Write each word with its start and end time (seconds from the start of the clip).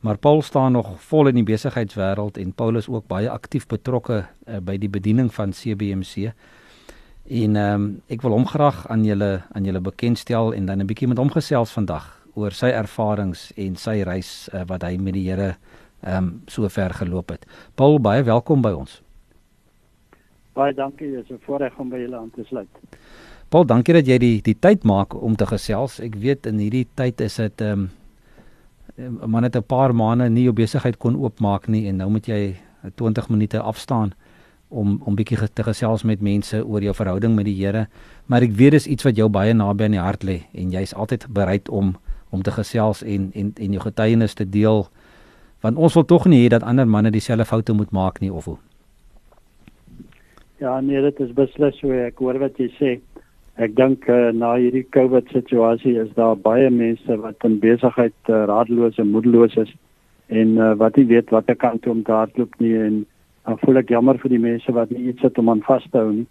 Maar 0.00 0.18
Paul 0.18 0.42
staan 0.42 0.72
nog 0.72 1.02
vol 1.02 1.26
in 1.26 1.34
die 1.34 1.44
besigheidswêreld 1.44 2.38
en 2.40 2.52
Paul 2.52 2.76
is 2.76 2.88
ook 2.88 3.06
baie 3.06 3.30
aktief 3.30 3.66
betrokke 3.66 4.22
uh, 4.24 4.56
by 4.64 4.78
die 4.80 4.88
bediening 4.88 5.28
van 5.34 5.52
CBMC. 5.52 6.32
En 7.28 7.56
ehm 7.56 7.74
um, 7.74 7.90
ek 8.08 8.24
wil 8.24 8.32
hom 8.32 8.46
graag 8.48 8.86
aan 8.88 9.04
julle 9.04 9.42
aan 9.52 9.64
julle 9.68 9.80
bekendstel 9.80 10.54
en 10.56 10.66
dan 10.66 10.80
'n 10.80 10.86
bietjie 10.86 11.08
met 11.08 11.18
hom 11.18 11.30
gesels 11.30 11.70
vandag 11.70 12.08
oor 12.34 12.50
sy 12.50 12.72
ervarings 12.72 13.52
en 13.56 13.76
sy 13.76 14.00
reis 14.02 14.48
uh, 14.54 14.64
wat 14.66 14.82
hy 14.82 14.96
met 14.96 15.14
die 15.14 15.28
Here 15.28 15.56
ehm 16.00 16.16
um, 16.16 16.42
so 16.46 16.68
ver 16.68 16.94
geloop 16.94 17.28
het. 17.30 17.46
Paul, 17.74 18.00
baie 18.00 18.22
welkom 18.22 18.62
by 18.62 18.72
ons. 18.72 19.02
Baie 20.52 20.74
dankie, 20.74 21.10
dit 21.10 21.24
is 21.24 21.30
'n 21.30 21.38
voorreg 21.44 21.78
om 21.78 21.88
by 21.88 21.96
julle 21.96 22.16
aan 22.16 22.30
te 22.30 22.44
sluit. 22.44 22.68
Paul, 23.48 23.64
dankie 23.66 23.94
dat 23.94 24.06
jy 24.06 24.18
die 24.18 24.40
die 24.42 24.58
tyd 24.58 24.84
maak 24.84 25.14
om 25.14 25.36
te 25.36 25.46
gesels. 25.46 26.00
Ek 26.00 26.14
weet 26.14 26.46
in 26.46 26.58
hierdie 26.58 26.86
tyd 26.94 27.20
is 27.20 27.36
dit 27.36 27.60
ehm 27.60 27.72
um, 27.72 27.90
man 29.26 29.42
het 29.42 29.56
'n 29.56 29.62
paar 29.62 29.94
maande 29.94 30.28
nie 30.28 30.42
jou 30.42 30.52
besigheid 30.52 30.98
kon 30.98 31.16
oopmaak 31.16 31.68
nie 31.68 31.88
en 31.88 31.96
nou 31.96 32.10
moet 32.10 32.26
jy 32.26 32.56
20 32.94 33.28
minute 33.28 33.60
afstaan 33.60 34.12
om 34.68 35.00
om 35.04 35.14
bietjie 35.14 35.48
te 35.52 35.62
gesels 35.62 36.02
met 36.02 36.20
mense 36.20 36.66
oor 36.66 36.82
jou 36.82 36.94
verhouding 36.94 37.34
met 37.34 37.44
die 37.44 37.56
Here. 37.58 37.88
Maar 38.26 38.42
ek 38.42 38.52
weet 38.52 38.70
dis 38.70 38.86
iets 38.86 39.02
wat 39.02 39.16
jou 39.16 39.28
baie 39.28 39.54
naby 39.54 39.84
aan 39.84 39.90
die 39.90 40.00
hart 40.00 40.24
lê 40.24 40.42
en 40.54 40.70
jy's 40.70 40.94
altyd 40.94 41.26
bereid 41.28 41.68
om 41.68 41.96
om 42.30 42.42
te 42.42 42.50
gesels 42.50 43.02
en 43.02 43.30
en 43.34 43.52
en 43.56 43.72
jou 43.72 43.82
getuienis 43.82 44.34
te 44.34 44.48
deel 44.48 44.88
want 45.60 45.76
ons 45.76 45.94
wil 45.94 46.04
tog 46.04 46.26
nie 46.26 46.44
hê 46.44 46.48
dat 46.48 46.62
ander 46.62 46.86
manne 46.88 47.10
dieselfde 47.10 47.44
foute 47.44 47.72
moet 47.72 47.90
maak 47.90 48.20
nie 48.20 48.32
of 48.32 48.44
hoe. 48.44 48.56
Ja, 50.60 50.80
nee, 50.80 51.00
dit 51.00 51.20
is 51.20 51.32
beslis 51.32 51.78
so 51.80 51.92
ek 51.92 52.18
hoor 52.18 52.38
wat 52.38 52.58
jy 52.60 52.68
sê. 52.78 53.00
Ek 53.60 53.74
dink 53.76 54.06
uh, 54.08 54.30
na 54.32 54.54
hierdie 54.56 54.86
COVID 54.96 55.28
situasie 55.34 55.98
is 56.00 56.08
daar 56.16 56.38
baie 56.40 56.70
mense 56.72 57.16
wat 57.20 57.44
in 57.44 57.58
besigheid 57.60 58.30
uh, 58.32 58.46
radeloos 58.48 58.96
en 59.02 59.10
moedeloos 59.12 59.56
is 59.60 59.72
en 60.32 60.54
uh, 60.56 60.70
wat 60.80 60.96
nie 60.96 61.04
weet 61.10 61.32
watter 61.34 61.58
kant 61.60 61.88
om 61.90 62.00
te 62.06 62.14
hardloop 62.14 62.54
nie 62.64 62.72
en 62.80 63.02
dan 63.44 63.58
voel 63.60 63.82
ek 63.82 63.92
jammer 63.92 64.16
vir 64.22 64.32
die 64.32 64.40
mense 64.40 64.72
wat 64.72 64.94
nie 64.94 65.10
iets 65.10 65.26
het 65.26 65.40
om 65.42 65.50
aan 65.52 65.60
vas 65.66 65.84
te 65.90 66.00
hou 66.00 66.12
nie. 66.22 66.26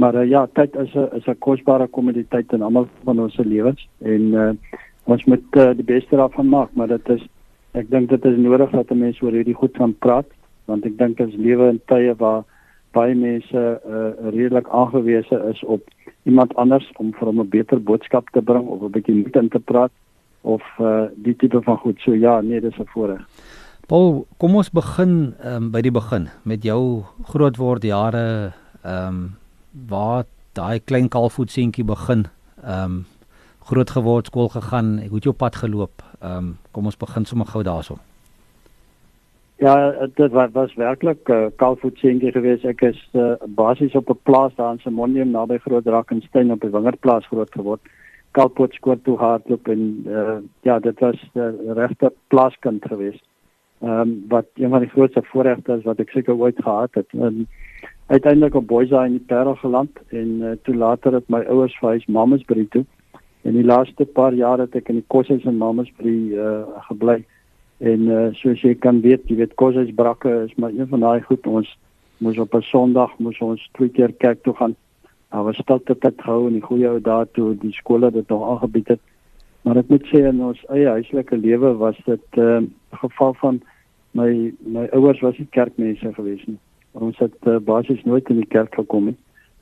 Maar 0.00 0.16
uh, 0.22 0.24
ja, 0.30 0.46
tyd 0.56 0.78
is 0.80 0.94
'n 0.96 1.12
is 1.18 1.28
'n 1.28 1.38
kosbare 1.44 1.88
kommoditeit 1.88 2.52
in 2.56 2.62
almal 2.62 2.88
van 3.04 3.20
ons 3.20 3.34
se 3.34 3.44
lewens 3.44 3.88
en 4.00 4.22
uh, 4.32 4.52
ons 5.04 5.24
moet 5.24 5.56
uh, 5.56 5.70
die 5.76 5.84
beste 5.84 6.16
daarvan 6.16 6.48
maak, 6.48 6.70
maar 6.74 6.88
dit 6.88 7.08
is 7.08 7.28
ek 7.74 7.90
dink 7.90 8.08
dit 8.08 8.24
is 8.24 8.38
nodig 8.38 8.70
dat 8.70 8.96
mense 8.96 9.24
oor 9.24 9.32
hierdie 9.32 9.60
goed 9.60 9.76
kan 9.76 9.92
praat 9.98 10.28
want 10.64 10.86
ek 10.86 10.96
dink 10.96 11.20
ons 11.20 11.36
lewe 11.36 11.68
in 11.68 11.80
tye 11.86 12.14
waar 12.16 12.44
baie 12.92 13.14
mense 13.14 13.62
uh, 13.86 14.30
redelik 14.30 14.68
aangewese 14.68 15.38
is 15.50 15.64
op 15.64 15.82
iemand 16.22 16.54
anders 16.54 16.90
om 16.96 17.12
vir 17.12 17.26
hom 17.26 17.40
'n 17.40 17.48
beter 17.48 17.82
boodskap 17.82 18.30
te 18.30 18.42
bring 18.42 18.68
of 18.68 18.82
'n 18.82 18.90
bietjie 18.90 19.14
moed 19.14 19.36
in 19.36 19.48
te 19.48 19.58
praat 19.58 19.92
of 20.42 20.62
uh, 20.80 21.06
die 21.16 21.36
tipe 21.36 21.62
van 21.62 21.76
goed. 21.76 22.00
So 22.00 22.14
ja, 22.14 22.40
nee, 22.40 22.60
dis 22.60 22.78
'n 22.78 22.86
voorreg. 22.94 23.26
Paul, 23.86 24.26
kom 24.36 24.54
ons 24.56 24.70
begin 24.70 25.34
um, 25.44 25.70
by 25.70 25.80
die 25.80 25.90
begin 25.90 26.28
met 26.42 26.62
jou 26.62 27.02
grootword 27.24 27.82
jare 27.82 28.52
ehm 28.82 29.08
um, 29.08 29.36
waar 29.88 30.24
daai 30.52 30.80
klein 30.84 31.08
kalfvoetseentjie 31.08 31.84
begin 31.84 32.26
ehm 32.62 32.84
um, 32.84 33.04
groot 33.62 33.90
geword, 33.90 34.26
skool 34.26 34.48
gegaan, 34.48 34.98
ek 34.98 35.12
het 35.12 35.24
jou 35.24 35.34
pad 35.34 35.56
geloop. 35.56 36.02
Ehm 36.20 36.36
um, 36.36 36.56
kom 36.72 36.84
ons 36.84 36.96
begin 36.96 37.24
sommer 37.24 37.46
gou 37.46 37.62
daarso. 37.62 37.98
Ja, 39.62 40.06
dit 40.14 40.32
was, 40.32 40.48
was 40.52 40.74
werklik 40.74 41.28
'n 41.28 41.32
uh, 41.32 41.46
kalfvoetseentjie 41.56 42.32
geweest. 42.32 42.64
Ek 42.64 42.80
is 42.82 43.08
uh, 43.12 43.32
basies 43.46 43.94
op 43.94 44.08
'n 44.10 44.18
plaas 44.22 44.54
daar 44.54 44.72
in 44.72 44.78
Simonium 44.78 45.30
naby 45.30 45.58
Groot 45.58 45.84
Drakensberg 45.84 46.50
op 46.50 46.64
'n 46.64 46.70
wingerplaas 46.70 47.26
groot 47.26 47.52
geword. 47.52 47.80
Kalfvoet 48.30 48.72
skoor 48.74 48.98
toe 49.02 49.16
hardloop 49.16 49.68
en 49.68 50.02
uh, 50.06 50.36
ja, 50.60 50.78
dit 50.78 50.98
was 50.98 51.30
uh, 51.34 51.52
regte 51.74 52.12
plaaskind 52.26 52.84
geweest. 52.84 53.22
Ehm 53.80 54.00
um, 54.00 54.24
wat 54.28 54.46
een 54.54 54.70
van 54.70 54.80
die 54.80 54.88
grootste 54.88 55.22
voorregte 55.22 55.72
is 55.72 55.84
wat 55.84 55.98
ek 55.98 56.10
seker 56.10 56.34
ooit 56.34 56.62
gehad 56.62 56.94
het. 56.94 57.08
En 57.10 57.46
uiteindelik 58.06 58.54
op 58.54 58.66
Boisa 58.66 59.04
in 59.04 59.12
die 59.12 59.26
Parel 59.26 59.54
geland 59.54 59.90
en 60.08 60.28
uh, 60.40 60.50
toe 60.62 60.74
later 60.74 61.12
het 61.12 61.28
my 61.28 61.44
ouers 61.46 61.78
verhuis 61.78 62.06
Mamasbury 62.06 62.66
toe. 62.70 62.84
En 63.42 63.52
die 63.52 63.64
laaste 63.64 64.04
paar 64.04 64.34
jare 64.34 64.62
het 64.62 64.74
ek 64.74 64.88
in 64.88 64.94
die 64.94 65.06
koshuis 65.06 65.44
in 65.44 65.56
Mamasbury 65.56 66.34
uh, 66.34 66.62
gebly. 66.88 67.24
En 67.82 68.00
uh, 68.06 68.28
soos 68.38 68.60
jy 68.62 68.76
kan 68.78 69.00
weet, 69.02 69.24
jy 69.26 69.40
weet 69.40 69.56
Koshuis 69.58 69.90
Brakke 69.98 70.30
is 70.44 70.54
maar 70.54 70.70
een 70.70 70.86
van 70.88 71.02
daai 71.02 71.22
goed 71.26 71.46
ons 71.50 71.70
moes 72.22 72.38
op 72.38 72.54
'n 72.54 72.62
Sondag 72.62 73.18
moes 73.18 73.38
ons 73.42 73.68
twee 73.72 73.88
keer 73.88 74.12
kerk 74.12 74.42
toe 74.42 74.54
gaan. 74.54 74.76
Daar 75.30 75.44
was 75.44 75.56
stilte 75.56 75.98
tyd 75.98 76.20
gehou 76.22 76.46
en 76.46 76.52
die 76.52 76.62
goeie 76.62 76.88
ou 76.88 77.00
daar 77.00 77.26
toe 77.32 77.56
die 77.58 77.72
skole 77.72 78.10
dit 78.10 78.28
nog 78.28 78.50
aangebied 78.50 78.88
het. 78.88 79.00
Maar 79.62 79.76
ek 79.76 79.88
moet 79.88 80.06
sê 80.06 80.22
in 80.28 80.42
ons 80.42 80.64
eie 80.68 80.88
huislike 80.88 81.36
lewe 81.36 81.74
was 81.76 81.96
dit 82.04 82.26
'n 82.36 82.40
uh, 82.40 82.62
geval 83.02 83.34
van 83.34 83.60
my 84.10 84.52
my 84.60 84.86
ouers 84.92 85.20
was 85.20 85.38
nie 85.38 85.48
kerkmense 85.50 86.14
gewees 86.14 86.44
nie. 86.46 86.58
Ons 86.92 87.18
het 87.18 87.46
uh, 87.46 87.56
basies 87.56 88.04
nooit 88.04 88.28
in 88.28 88.36
die 88.36 88.52
kerk 88.54 88.74
gekom 88.74 89.04
nie. 89.04 89.16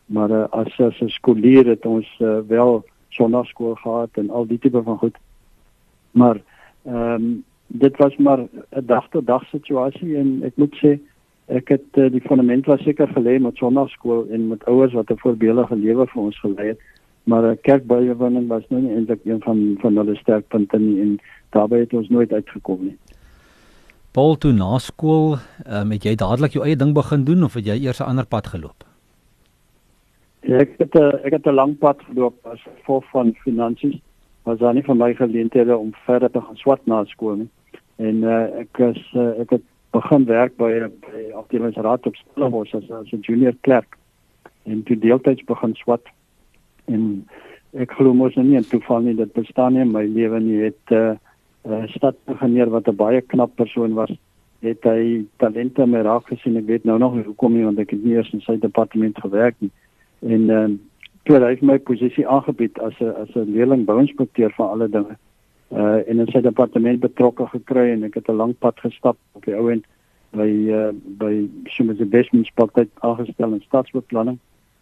Maar 0.07 0.31
uh, 0.31 0.47
as 0.51 0.81
as 0.81 1.01
'n 1.01 1.09
skoolier 1.09 1.67
het 1.67 1.87
ons 1.87 2.09
uh, 2.21 2.39
wel 2.49 2.85
sonnaarskool 3.09 3.75
gehad 3.75 4.11
en 4.13 4.31
al 4.31 4.47
die 4.47 4.59
tipe 4.59 4.83
van 4.83 4.99
goed. 4.99 5.17
Maar 6.11 6.41
ehm 6.85 7.15
um, 7.15 7.45
dit 7.73 7.97
was 7.97 8.17
maar 8.17 8.39
'n 8.39 8.87
dag 8.87 9.09
tot 9.09 9.27
dag 9.27 9.45
situasie 9.45 10.17
en 10.17 10.43
ek 10.43 10.57
moet 10.57 10.75
sê 10.75 10.99
ek 11.47 11.69
het 11.69 11.87
uh, 11.95 12.11
die 12.11 12.21
fundament 12.21 12.67
was 12.67 12.83
seker 12.83 13.09
gelê 13.09 13.39
met 13.41 13.57
sonnaarskool 13.57 14.27
en 14.31 14.49
met 14.49 14.65
ouers 14.65 14.93
wat 14.93 15.11
'n 15.11 15.19
voorbeeldige 15.19 15.77
lewe 15.77 16.07
vir 16.07 16.23
ons 16.23 16.41
gelei 16.41 16.67
het 16.67 16.81
maar 17.25 17.43
'n 17.51 17.61
kerkbywoning 17.61 18.49
was 18.49 18.63
nou 18.69 18.83
nie 18.83 18.95
eintlik 18.95 19.21
een 19.25 19.41
van 19.41 19.77
van 19.81 19.97
hulle 19.97 20.17
sterkpunte 20.17 20.79
nie 20.79 21.01
en 21.01 21.19
daarbey 21.51 21.79
het 21.79 21.93
ons 21.93 22.09
nooit 22.09 22.33
uitgekom 22.33 22.85
nie. 22.85 22.97
Paul 24.11 24.37
toe 24.37 24.53
na 24.53 24.79
skool, 24.79 25.37
um, 25.67 25.91
het 25.91 26.03
jy 26.03 26.15
dadelik 26.15 26.53
jou 26.53 26.65
eie 26.65 26.77
ding 26.77 26.95
begin 26.95 27.25
doen 27.25 27.45
of 27.45 27.55
het 27.55 27.67
jy 27.67 27.79
eers 27.85 28.01
'n 28.01 28.09
ander 28.11 28.27
pad 28.27 28.47
geloop? 28.47 28.85
Ek 30.41 30.71
het 30.79 30.95
'n 30.95 31.21
ek 31.25 31.33
het 31.33 31.47
'n 31.47 31.55
lang 31.55 31.79
pad 31.79 32.03
geloop 32.03 32.35
as 32.47 32.63
gevolg 32.63 33.05
van 33.11 33.35
finansies. 33.35 34.01
Was 34.43 34.59
daar 34.59 34.75
nie 34.75 34.83
vir 34.83 34.97
my 34.97 35.15
geleenthede 35.15 35.77
om 35.77 35.95
verder 36.05 36.31
te 36.31 36.41
gaan 36.41 36.57
swat 36.57 36.87
na 36.87 37.05
skool 37.05 37.37
nie 37.37 37.49
en 38.01 38.23
uh, 38.25 38.45
ek 38.63 38.81
is 38.87 39.01
uh, 39.13 39.33
ek 39.43 39.57
het 39.57 39.67
begin 39.95 40.25
werk 40.29 40.57
by 40.61 40.71
by 41.05 41.23
afdelingsraad 41.37 42.07
op 42.09 42.17
Stellenbosch 42.17 42.75
as 42.75 42.91
as 42.91 43.13
'n 43.13 43.25
junior 43.27 43.55
klerk. 43.61 43.99
En 44.65 44.83
toe 44.83 44.99
deeltyds 44.99 45.45
begin 45.45 45.75
swat. 45.75 46.07
En 46.87 47.27
ek 47.73 47.93
glo 47.93 48.15
mos 48.15 48.35
nou 48.35 48.47
nie 48.47 48.57
en 48.57 48.69
toeval 48.69 49.01
nie 49.01 49.15
dit 49.15 49.33
bestaan 49.33 49.73
nie 49.73 49.83
in 49.83 49.93
my 49.93 50.05
lewe 50.07 50.41
nie. 50.41 50.63
Het 50.63 50.85
'n 50.91 50.95
uh, 50.95 51.17
uh, 51.69 51.87
stadingenieur 51.95 52.71
wat 52.71 52.89
'n 52.89 52.97
baie 52.97 53.21
knap 53.21 53.57
persoon 53.57 53.95
was 53.95 54.11
het 54.61 54.85
hy 54.85 55.25
talente 55.37 55.87
my 55.87 56.01
raak 56.01 56.27
gesien. 56.27 56.57
Ek 56.57 56.67
weet 56.67 56.85
nou 56.85 56.99
nog 56.99 57.25
hoekom 57.25 57.53
nie 57.53 57.65
want 57.65 57.79
ek 57.79 57.91
het 57.91 58.05
nie 58.05 58.15
eers 58.15 58.33
in 58.33 58.41
sy 58.41 58.59
departement 58.59 59.19
gewerk 59.19 59.57
nie. 59.59 59.71
En 60.21 60.51
uh, 60.51 60.69
toe 61.25 61.39
hy 61.41 61.59
my 61.61 61.79
posisie 61.79 62.29
aangebied 62.29 62.79
as 62.79 62.95
'n 63.01 63.13
as 63.23 63.35
'n 63.35 63.53
leerling 63.53 63.85
bouinspekteur 63.85 64.53
van 64.57 64.69
alle 64.69 64.89
dinge 64.89 65.17
uh 65.71 66.09
en 66.09 66.19
in 66.19 66.31
sy 66.33 66.41
departement 66.43 67.01
betrokke 67.01 67.47
gekry 67.47 67.91
en 67.93 68.05
ek 68.05 68.15
het 68.15 68.29
'n 68.29 68.37
lang 68.37 68.55
pad 68.59 68.81
gestap 68.81 69.17
op 69.33 69.45
die 69.45 69.55
ou 69.55 69.71
end 69.71 69.87
by 70.31 70.49
uh 70.71 70.91
by 71.19 71.49
Shumas 71.67 71.99
Investments 71.99 72.51
Park 72.55 72.87
aangestel 73.01 73.53
in 73.53 73.63
stadsbeplanning 73.67 74.39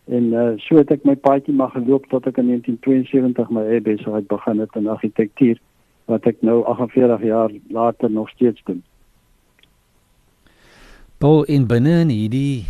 en 0.09 0.33
uh 0.33 0.53
so 0.57 0.77
het 0.77 0.91
ek 0.91 1.05
my 1.05 1.15
paadjie 1.17 1.55
maar 1.55 1.71
geloop 1.71 2.09
tot 2.09 2.27
ek 2.27 2.39
in 2.39 2.47
1972 2.47 3.51
my 3.51 3.65
eie 3.69 3.81
besigheid 3.81 4.29
begin 4.29 4.59
het 4.59 4.77
in 4.77 4.89
argitektuur 4.89 5.59
wat 6.09 6.27
ek 6.27 6.41
nou 6.41 6.65
48 6.65 7.23
jaar 7.23 7.51
later 7.69 8.11
nog 8.11 8.29
steeds 8.29 8.63
doen. 8.65 8.83
Paul 11.19 11.45
in 11.45 11.67
binne 11.67 12.01
in 12.01 12.09
hierdie 12.09 12.65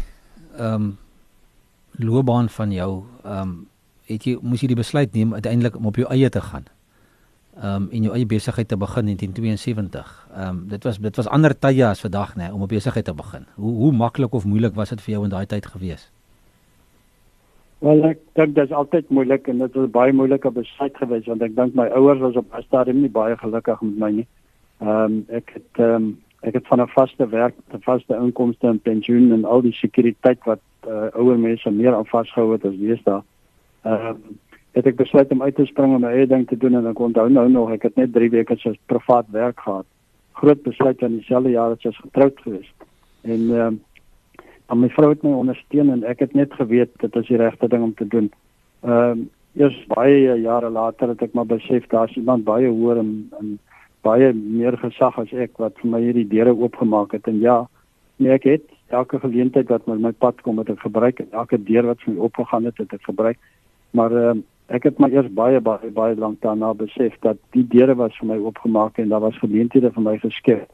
ehm 0.56 0.74
um, 0.74 0.96
loopbaan 1.98 2.48
van 2.48 2.72
jou 2.72 3.04
ehm 3.24 3.42
um, 3.42 3.66
het 4.08 4.24
jy 4.24 4.38
moes 4.40 4.62
jy 4.64 4.68
die 4.68 4.82
besluit 4.82 5.12
neem 5.12 5.34
uiteindelik 5.34 5.76
om 5.76 5.86
op 5.86 5.96
jou 5.96 6.08
eie 6.10 6.28
te 6.28 6.40
gaan. 6.40 6.64
Ehm 7.62 7.82
um, 7.82 7.88
en 7.90 8.02
jou 8.02 8.14
eie 8.14 8.26
besigheid 8.26 8.68
te 8.68 8.76
begin 8.76 9.08
in 9.08 9.16
1972. 9.16 10.28
Ehm 10.34 10.48
um, 10.48 10.68
dit 10.68 10.84
was 10.84 10.98
dit 10.98 11.16
was 11.16 11.28
ander 11.28 11.58
tye 11.58 11.86
as 11.86 12.00
vandag 12.00 12.36
nê 12.36 12.52
om 12.52 12.62
'n 12.62 12.66
besigheid 12.66 13.04
te 13.04 13.14
begin. 13.14 13.46
Hoe 13.54 13.74
hoe 13.74 13.92
maklik 13.92 14.32
of 14.32 14.44
moeilik 14.44 14.74
was 14.74 14.88
dit 14.88 15.00
vir 15.00 15.12
jou 15.14 15.24
in 15.24 15.30
daai 15.30 15.46
tyd 15.46 15.66
gewees? 15.66 16.12
Wel 17.78 18.04
ek 18.04 18.18
dink 18.32 18.54
dit 18.54 18.64
is 18.64 18.72
altyd 18.72 19.10
moeilik 19.10 19.48
en 19.48 19.58
dit 19.58 19.74
was 19.74 19.90
baie 19.90 20.12
moeilike 20.12 20.50
besluit 20.50 20.96
geweest 20.96 21.26
want 21.26 21.42
ek 21.42 21.56
dink 21.56 21.74
my 21.74 21.86
ouers 21.86 22.18
was 22.18 22.36
op 22.36 22.54
'n 22.54 22.62
stadium 22.62 23.00
nie 23.00 23.10
baie 23.10 23.36
gelukkig 23.36 23.82
met 23.82 23.98
my 23.98 24.10
nie. 24.10 24.26
Ehm 24.80 25.04
um, 25.04 25.24
ek 25.28 25.50
het 25.54 25.82
ehm 25.82 25.94
um, 25.94 26.18
ek 26.42 26.54
het 26.54 26.66
van 26.66 26.80
'n 26.80 26.88
vaste 26.88 27.28
werk, 27.28 27.54
'n 27.74 27.82
vaste 27.82 28.14
inkomste 28.14 28.66
en 28.66 28.80
pensioen 28.80 29.32
en 29.32 29.44
al 29.44 29.62
die 29.62 29.72
sekuriteit 29.72 30.44
wat 30.44 30.60
uh, 30.86 31.10
ouer 31.12 31.38
mense 31.38 31.70
meer 31.70 31.94
aan 31.94 32.06
vasgehou 32.06 32.52
het 32.52 32.64
as 32.64 32.76
deesdae. 32.76 33.22
Ehm 33.82 34.06
um, 34.06 34.38
het 34.76 34.86
ek 34.86 34.96
besluit 34.96 35.30
om 35.32 35.42
uit 35.42 35.56
te 35.56 35.66
spring 35.66 35.94
om 35.94 36.02
my 36.04 36.12
eie 36.12 36.26
ding 36.26 36.46
te 36.48 36.56
doen 36.56 36.76
en 36.78 36.86
ek 36.90 37.00
onthou 37.00 37.28
nou 37.32 37.46
nog 37.50 37.72
ek 37.74 37.88
het 37.88 37.96
net 37.96 38.12
3 38.14 38.30
weke 38.34 38.56
so 38.60 38.74
privaat 38.92 39.28
werk 39.34 39.60
gehad. 39.60 39.86
Groot 40.38 40.62
besluit 40.62 41.02
in 41.02 41.18
dieselfde 41.18 41.54
jaar 41.54 41.74
as 41.74 41.86
ek 41.88 41.96
getroud 42.02 42.42
gewees. 42.44 42.68
En 43.24 43.40
ehm 43.50 43.66
um, 43.66 43.80
en 44.68 44.80
my 44.82 44.90
vrou 44.92 45.08
het 45.08 45.22
my 45.24 45.30
ondersteun 45.32 45.88
en 45.90 46.02
ek 46.04 46.18
het 46.20 46.34
net 46.36 46.52
geweet 46.52 46.90
dit 47.00 47.14
is 47.16 47.28
die 47.30 47.38
regte 47.40 47.68
ding 47.72 47.82
om 47.82 47.94
te 47.94 48.06
doen. 48.06 48.30
Ehm 48.84 49.10
um, 49.10 49.26
eers 49.58 49.78
baie 49.90 50.34
jare 50.38 50.68
later 50.70 51.08
het 51.08 51.22
ek 51.24 51.32
maar 51.34 51.48
besef 51.48 51.86
daar's 51.90 52.14
iemand 52.16 52.44
baie 52.44 52.68
hoër 52.68 53.00
en, 53.00 53.12
en 53.40 53.56
baie 54.06 54.32
meer 54.32 54.76
gesag 54.78 55.16
as 55.18 55.32
ek 55.32 55.56
wat 55.58 55.80
vir 55.80 55.90
my 55.90 56.00
hierdie 56.04 56.28
deure 56.28 56.52
oopgemaak 56.54 57.16
het 57.16 57.26
en 57.26 57.40
ja, 57.42 57.56
nee 58.18 58.30
ek 58.36 58.44
het 58.46 58.68
elke 58.88 59.18
geleentheid 59.20 59.72
wat 59.72 59.86
met 59.86 60.00
my 60.00 60.12
pad 60.12 60.40
kom 60.44 60.60
het 60.62 60.70
ek 60.70 60.84
gebruik 60.84 61.20
en 61.24 61.32
elke 61.32 61.58
deur 61.70 61.88
wat 61.90 62.04
vir 62.04 62.14
my 62.14 62.20
oopgegaan 62.28 62.68
het 62.68 62.78
het 62.78 62.94
ek 62.94 63.08
gebruik. 63.08 63.40
Maar 63.96 64.12
uh, 64.12 64.36
ek 64.68 64.84
het 64.84 64.98
maar 64.98 65.12
eers 65.12 65.28
baie 65.32 65.60
baie 65.60 65.90
baie 65.90 66.16
lank 66.16 66.40
daarna 66.44 66.74
besef 66.76 67.14
dat 67.24 67.38
die 67.56 67.64
deure 67.74 67.94
was 67.96 68.16
vir 68.20 68.28
my 68.32 68.36
oopgemaak 68.36 68.98
en 68.98 69.08
daar 69.08 69.24
was 69.24 69.38
geleenthede 69.40 69.92
vir 69.92 70.02
my 70.02 70.18
geskep. 70.18 70.68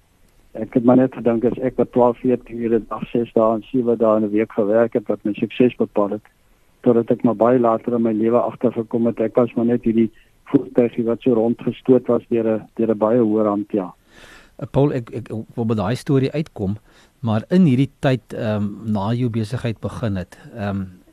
Ek 0.54 0.74
het 0.74 0.84
maar 0.84 0.96
net 0.96 1.14
gedink 1.14 1.44
as 1.44 1.58
ek 1.58 1.78
wat 1.78 1.92
12, 1.92 2.18
14 2.22 2.62
ure 2.66 2.80
dag 2.90 3.06
6 3.10 3.32
dae 3.34 3.54
en 3.58 3.62
7 3.70 3.98
dae 3.98 4.16
in 4.16 4.24
'n 4.24 4.30
week 4.30 4.52
gewerk 4.52 4.94
het 4.94 5.08
wat 5.08 5.24
my 5.24 5.32
sukses 5.34 5.76
bepaal 5.76 6.10
het 6.18 6.26
totdat 6.82 7.10
ek 7.10 7.24
maar 7.24 7.36
baie 7.36 7.58
later 7.58 7.94
in 7.94 8.02
my 8.02 8.12
lewe 8.12 8.38
agtergekom 8.38 9.06
het 9.06 9.20
ek 9.20 9.36
was 9.36 9.54
maar 9.54 9.66
net 9.66 9.84
hierdie 9.84 10.10
voertuigie 10.50 11.04
wat 11.04 11.22
so 11.22 11.34
rondgestoot 11.34 12.06
was 12.06 12.22
deur 12.28 12.48
'n 12.56 12.62
deur 12.76 12.90
'n 12.94 12.98
baie 12.98 13.20
hoër 13.20 13.46
hand 13.46 13.72
ja. 13.72 13.94
Uh, 14.60 14.66
Paul 14.70 14.92
ek 14.92 15.10
ek 15.10 15.28
wil 15.54 15.66
by 15.66 15.74
daai 15.74 15.96
storie 15.96 16.30
uitkom, 16.30 16.76
maar 17.20 17.42
in 17.50 17.64
hierdie 17.64 17.90
tyd 18.00 18.34
ehm 18.34 18.62
um, 18.62 18.92
na 18.92 19.12
jou 19.12 19.30
besigheid 19.30 19.80
begin 19.80 20.16
het, 20.16 20.38
ehm 20.54 20.68
um, 20.68 21.03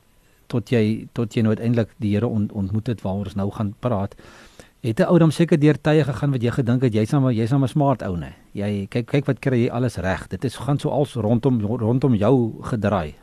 tot 0.52 0.72
jy 0.74 1.08
tot 1.18 1.36
jy 1.36 1.46
nou 1.46 1.56
uiteindelik 1.56 1.96
die 2.04 2.14
Here 2.16 2.28
ont, 2.28 2.52
ontmoet 2.52 2.92
het 2.92 3.04
waaroor 3.06 3.32
ons 3.32 3.40
nou 3.40 3.50
gaan 3.56 3.74
praat. 3.80 4.16
Het 4.82 5.00
'n 5.00 5.10
ou 5.10 5.18
dan 5.20 5.32
seker 5.32 5.60
deur 5.60 5.78
tye 5.82 6.04
gegaan 6.04 6.32
wat 6.32 6.44
jy 6.44 6.52
gedink 6.52 6.82
het 6.82 6.94
jy's 6.94 7.12
nou 7.12 7.32
jy's 7.32 7.52
nou 7.52 7.62
'n 7.62 7.68
smart 7.68 8.02
ou 8.02 8.16
nê. 8.18 8.34
Jy 8.54 8.88
kyk 8.90 9.06
kyk 9.06 9.26
wat 9.26 9.40
kry 9.40 9.58
jy 9.64 9.70
alles 9.70 9.98
reg. 9.98 10.28
Dit 10.28 10.44
is 10.44 10.56
gaan 10.58 10.80
so 10.80 10.90
als 10.90 11.14
rondom 11.16 11.62
rondom 11.62 12.16
jou 12.16 12.54
gedraai. 12.62 13.14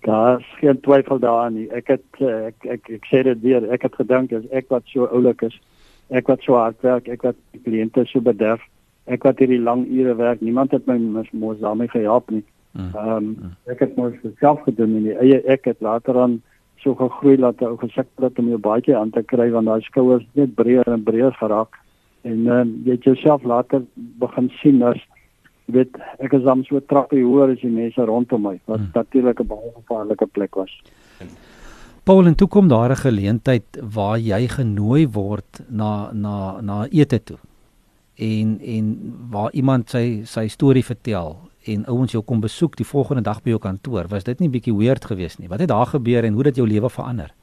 Daar's 0.00 0.44
geen 0.60 0.80
twyfel 0.80 1.18
daarin 1.18 1.54
nie. 1.54 1.68
Ek 1.70 1.86
het 1.86 2.04
eh, 2.20 2.46
ek 2.46 2.64
ek 2.64 2.90
ek 2.90 3.04
sê 3.06 3.22
dit 3.22 3.40
weer, 3.40 3.72
ek 3.72 3.82
het 3.82 3.94
gedink 3.94 4.32
as 4.32 4.44
ek 4.50 4.68
wat 4.68 4.82
so 4.86 5.04
oulik 5.04 5.42
is, 5.42 5.60
ek 6.08 6.26
wat 6.26 6.42
so 6.42 6.56
hard 6.56 6.80
werk, 6.82 7.08
ek 7.08 7.22
wat 7.22 7.36
die 7.52 7.60
kliënte 7.60 8.06
so 8.08 8.20
bederf, 8.20 8.60
ek 9.06 9.24
wat 9.24 9.38
hierdie 9.38 9.60
lang 9.60 9.84
ure 9.86 10.14
werk, 10.16 10.40
niemand 10.40 10.72
het 10.72 10.86
my 10.86 10.96
mos 11.32 11.60
daarmee 11.60 11.88
gehelp 11.88 12.30
nie. 12.30 12.42
Mm. 12.72 12.90
Ehm 12.94 13.16
um, 13.16 13.56
ek 13.66 13.80
het 13.82 13.96
mos 13.96 14.14
self 14.38 14.62
gedoen 14.62 14.96
en 14.96 15.06
eie 15.18 15.42
ek 15.50 15.64
het 15.64 15.80
later 15.80 16.18
aan 16.20 16.40
so 16.82 16.94
gegroei 16.94 17.36
dat 17.36 17.62
ek 17.62 17.80
gesukkel 17.82 18.28
het 18.28 18.38
om 18.38 18.48
jou 18.48 18.58
baadjie 18.58 18.96
aan 18.96 19.10
te 19.10 19.22
kry 19.22 19.50
want 19.50 19.66
daai 19.66 19.82
skouers 19.82 20.26
net 20.38 20.54
breër 20.54 20.86
en 20.86 21.02
breër 21.02 21.34
geraak 21.40 21.76
en 22.22 22.46
um, 22.46 22.74
jy 22.84 22.96
het 22.96 23.08
jouself 23.08 23.44
later 23.44 23.82
begin 24.22 24.52
sien 24.60 24.82
as 24.86 25.00
weet 25.74 25.98
ek 26.18 26.34
is 26.38 26.46
dan 26.46 26.64
so 26.68 26.80
trappie 26.92 27.24
hoër 27.24 27.54
as 27.54 27.62
die 27.62 27.72
mense 27.72 28.06
rondom 28.06 28.46
my 28.46 28.56
wat 28.70 28.78
hmm. 28.78 28.90
natuurlik 28.94 29.40
'n 29.40 29.50
baie 29.50 29.70
gevaarlike 29.76 30.26
plek 30.26 30.54
was. 30.54 30.72
Paul 32.04 32.26
en 32.26 32.34
toe 32.34 32.48
kom 32.48 32.68
daar 32.68 32.90
'n 32.90 33.04
geleentheid 33.06 33.78
waar 33.82 34.18
jy 34.18 34.48
genooi 34.48 35.08
word 35.08 35.62
na 35.68 36.12
na 36.12 36.60
na 36.60 36.86
ete 36.90 37.18
toe. 37.24 37.38
En 38.16 38.58
en 38.60 38.84
waar 39.30 39.52
iemand 39.52 39.90
sy 39.90 40.22
sy 40.24 40.48
storie 40.48 40.84
vertel 40.84 41.49
en 41.74 41.86
ouens 41.86 42.12
jou 42.12 42.22
kom 42.24 42.40
besoek 42.40 42.76
die 42.76 42.86
volgende 42.86 43.22
dag 43.22 43.42
by 43.42 43.54
jou 43.54 43.60
kantoor. 43.60 44.08
Was 44.08 44.24
dit 44.24 44.40
nie 44.40 44.48
bietjie 44.48 44.74
weird 44.76 45.04
geweest 45.04 45.38
nie? 45.38 45.48
Wat 45.48 45.60
het 45.60 45.68
daar 45.68 45.86
gebeur 45.86 46.24
en 46.24 46.34
hoe 46.34 46.46
het 46.46 46.56
jou 46.56 46.66
lewe 46.68 46.90
verander? 46.90 47.34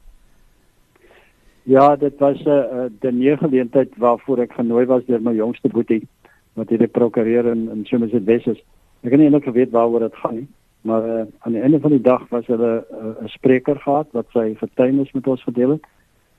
Ja, 1.63 1.95
dit 1.95 2.19
was 2.19 2.39
'n 2.45 2.49
uh, 2.49 3.09
'n 3.09 3.19
die 3.19 3.37
geleentheid 3.37 3.97
waarvoor 3.97 4.39
ek 4.39 4.53
genooi 4.53 4.85
was 4.85 5.05
deur 5.05 5.21
my 5.21 5.33
jongste 5.35 5.69
boetie 5.69 6.07
wat 6.53 6.69
hierdie 6.69 6.87
prokureur 6.87 7.45
in 7.45 7.69
in 7.69 7.85
Somerset 7.85 8.23
West 8.23 8.47
is. 8.47 8.63
Ek 9.01 9.11
het 9.11 9.19
nie 9.19 9.27
eintlik 9.27 9.43
geweet 9.43 9.71
waaroor 9.71 9.99
dit 9.99 10.15
gaan 10.15 10.35
nie, 10.35 10.47
maar 10.81 11.03
uh, 11.07 11.25
aan 11.39 11.51
die 11.51 11.61
einde 11.61 11.79
van 11.79 11.91
die 11.91 12.01
dag 12.01 12.29
was 12.29 12.47
hulle 12.47 12.85
eh, 12.91 12.97
'n 13.05 13.23
uh, 13.23 13.27
spreker 13.27 13.75
gehad 13.75 14.07
wat 14.11 14.25
sy 14.33 14.55
getuienis 14.55 15.11
met 15.11 15.27
ons 15.27 15.43
gedeel 15.43 15.69
het 15.69 15.83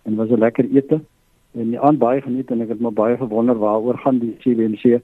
en 0.02 0.16
was 0.16 0.28
'n 0.28 0.38
lekker 0.38 0.64
ete 0.64 1.00
en 1.52 1.70
die 1.70 1.80
aand 1.80 1.98
baie 1.98 2.20
geniet 2.20 2.50
en 2.50 2.60
ek 2.60 2.68
het 2.68 2.80
maar 2.80 2.92
baie 2.92 3.16
gewonder 3.16 3.58
waaroor 3.58 3.98
gaan 3.98 4.18
die 4.18 4.36
CWMC 4.40 5.00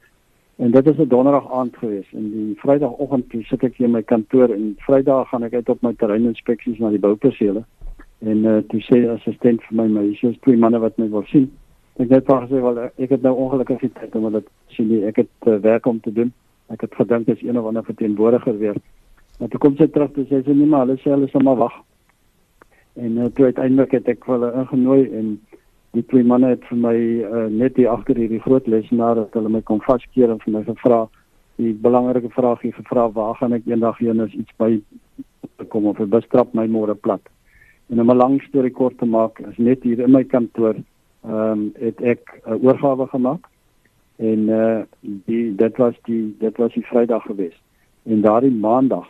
en 0.57 0.71
dit 0.71 0.87
is 0.87 0.97
'n 0.97 1.09
donderdag 1.09 1.53
aand 1.53 1.77
gewees. 1.77 2.07
En 2.13 2.31
die 2.31 2.55
vrydagoggend 2.57 3.25
sit 3.43 3.63
ek 3.63 3.77
hier 3.77 3.87
in 3.87 3.93
my 3.93 4.03
kantoor 4.03 4.49
en 4.49 4.75
vrydag 4.79 5.29
gaan 5.29 5.43
ek 5.43 5.55
uit 5.55 5.69
op 5.69 5.83
my 5.83 5.93
terreininspeksies 5.93 6.79
na 6.79 6.91
die 6.91 6.99
boupersele. 6.99 7.65
En 8.19 8.45
uh, 8.45 8.59
toe 8.69 8.81
sê 8.81 9.09
assistent 9.11 9.63
vir 9.63 9.77
my 9.77 9.87
my 9.89 10.05
is 10.11 10.39
twee 10.41 10.57
manne 10.57 10.79
wat 10.79 10.99
my 10.99 11.09
wil 11.09 11.25
sien. 11.27 11.51
Ek 11.97 12.09
net 12.09 12.27
wou 12.27 12.41
sê 12.47 12.61
wel 12.63 12.79
ek 12.85 13.11
het 13.11 13.23
nou 13.23 13.35
ongelukkig 13.35 13.81
die 13.81 13.93
tyd 13.99 14.15
om 14.15 14.33
dit 14.33 14.47
sien 14.67 14.89
nie. 14.89 15.05
Ek 15.05 15.17
het 15.17 15.49
uh, 15.49 15.57
werk 15.57 15.87
om 15.87 16.01
te 16.01 16.13
doen. 16.13 16.33
Ek 16.73 16.81
het 16.81 16.95
gedink 16.95 17.27
dis 17.27 17.43
een 17.43 17.59
of 17.59 17.67
ander 17.67 17.85
verteenwoordiger 17.85 18.59
weer. 18.59 18.77
Maar 19.39 19.49
toe 19.49 19.61
kom 19.61 19.77
sy 19.77 19.87
terug 19.87 20.13
toe 20.13 20.25
sê 20.31 20.41
nie 20.47 20.67
maar 20.67 20.87
hulle 20.87 20.97
sê 21.03 21.11
hulle 21.11 21.29
sal 21.29 21.43
maar 21.43 21.57
wag. 21.57 21.77
En 22.95 23.19
uh, 23.19 23.25
toe 23.35 23.45
uiteindelik 23.45 23.91
het 23.99 24.09
ek 24.09 24.25
hulle 24.31 24.53
ingenooi 24.63 25.03
en 25.19 25.39
die 25.95 26.05
twee 26.11 26.25
manne 26.25 26.55
het 26.55 26.65
vir 26.71 26.81
my 26.87 26.97
uh, 26.97 27.47
net 27.51 27.77
hier 27.77 27.91
agter 27.91 28.19
hierdie 28.19 28.43
groot 28.43 28.67
lesenaar 28.67 29.15
dat 29.15 29.37
hulle 29.39 29.53
my 29.57 29.63
kom 29.63 29.81
vaskeer 29.85 30.31
en 30.31 30.41
vir 30.45 30.57
my 30.57 30.65
gevra 30.67 31.05
die 31.63 31.73
belangrike 31.87 32.31
vraag 32.35 32.63
hier 32.67 32.75
gevra 32.75 33.09
waar 33.15 33.35
gaan 33.39 33.55
ek 33.55 33.67
eendag 33.71 33.99
heen 34.03 34.21
as 34.21 34.35
iets 34.35 34.59
by 34.59 34.81
kom 35.71 35.87
of 35.87 36.03
bestrap 36.11 36.55
my 36.55 36.67
môre 36.67 36.95
plat 36.95 37.23
en 37.91 38.01
om 38.01 38.11
'n 38.11 38.17
lang 38.17 38.41
storie 38.49 38.75
kort 38.75 38.99
te 38.99 39.07
maak 39.07 39.41
is 39.41 39.59
net 39.59 39.83
hier 39.83 40.01
in 40.01 40.13
my 40.13 40.25
kantoor 40.25 40.75
ehm 40.75 41.33
um, 41.33 41.73
het 41.81 42.01
ek 42.03 42.21
'n 42.47 42.53
uh, 42.53 42.65
oorgawe 42.65 43.07
gemaak 43.07 43.47
en 44.17 44.49
uh, 44.49 44.83
die 45.01 45.55
dit 45.55 45.77
was 45.77 45.95
die 46.03 46.37
dit 46.39 46.57
was 46.57 46.73
die 46.73 46.87
Vrydag 46.87 47.23
gewees. 47.23 47.57
En 48.03 48.21
daardie 48.21 48.51
Maandag 48.51 49.09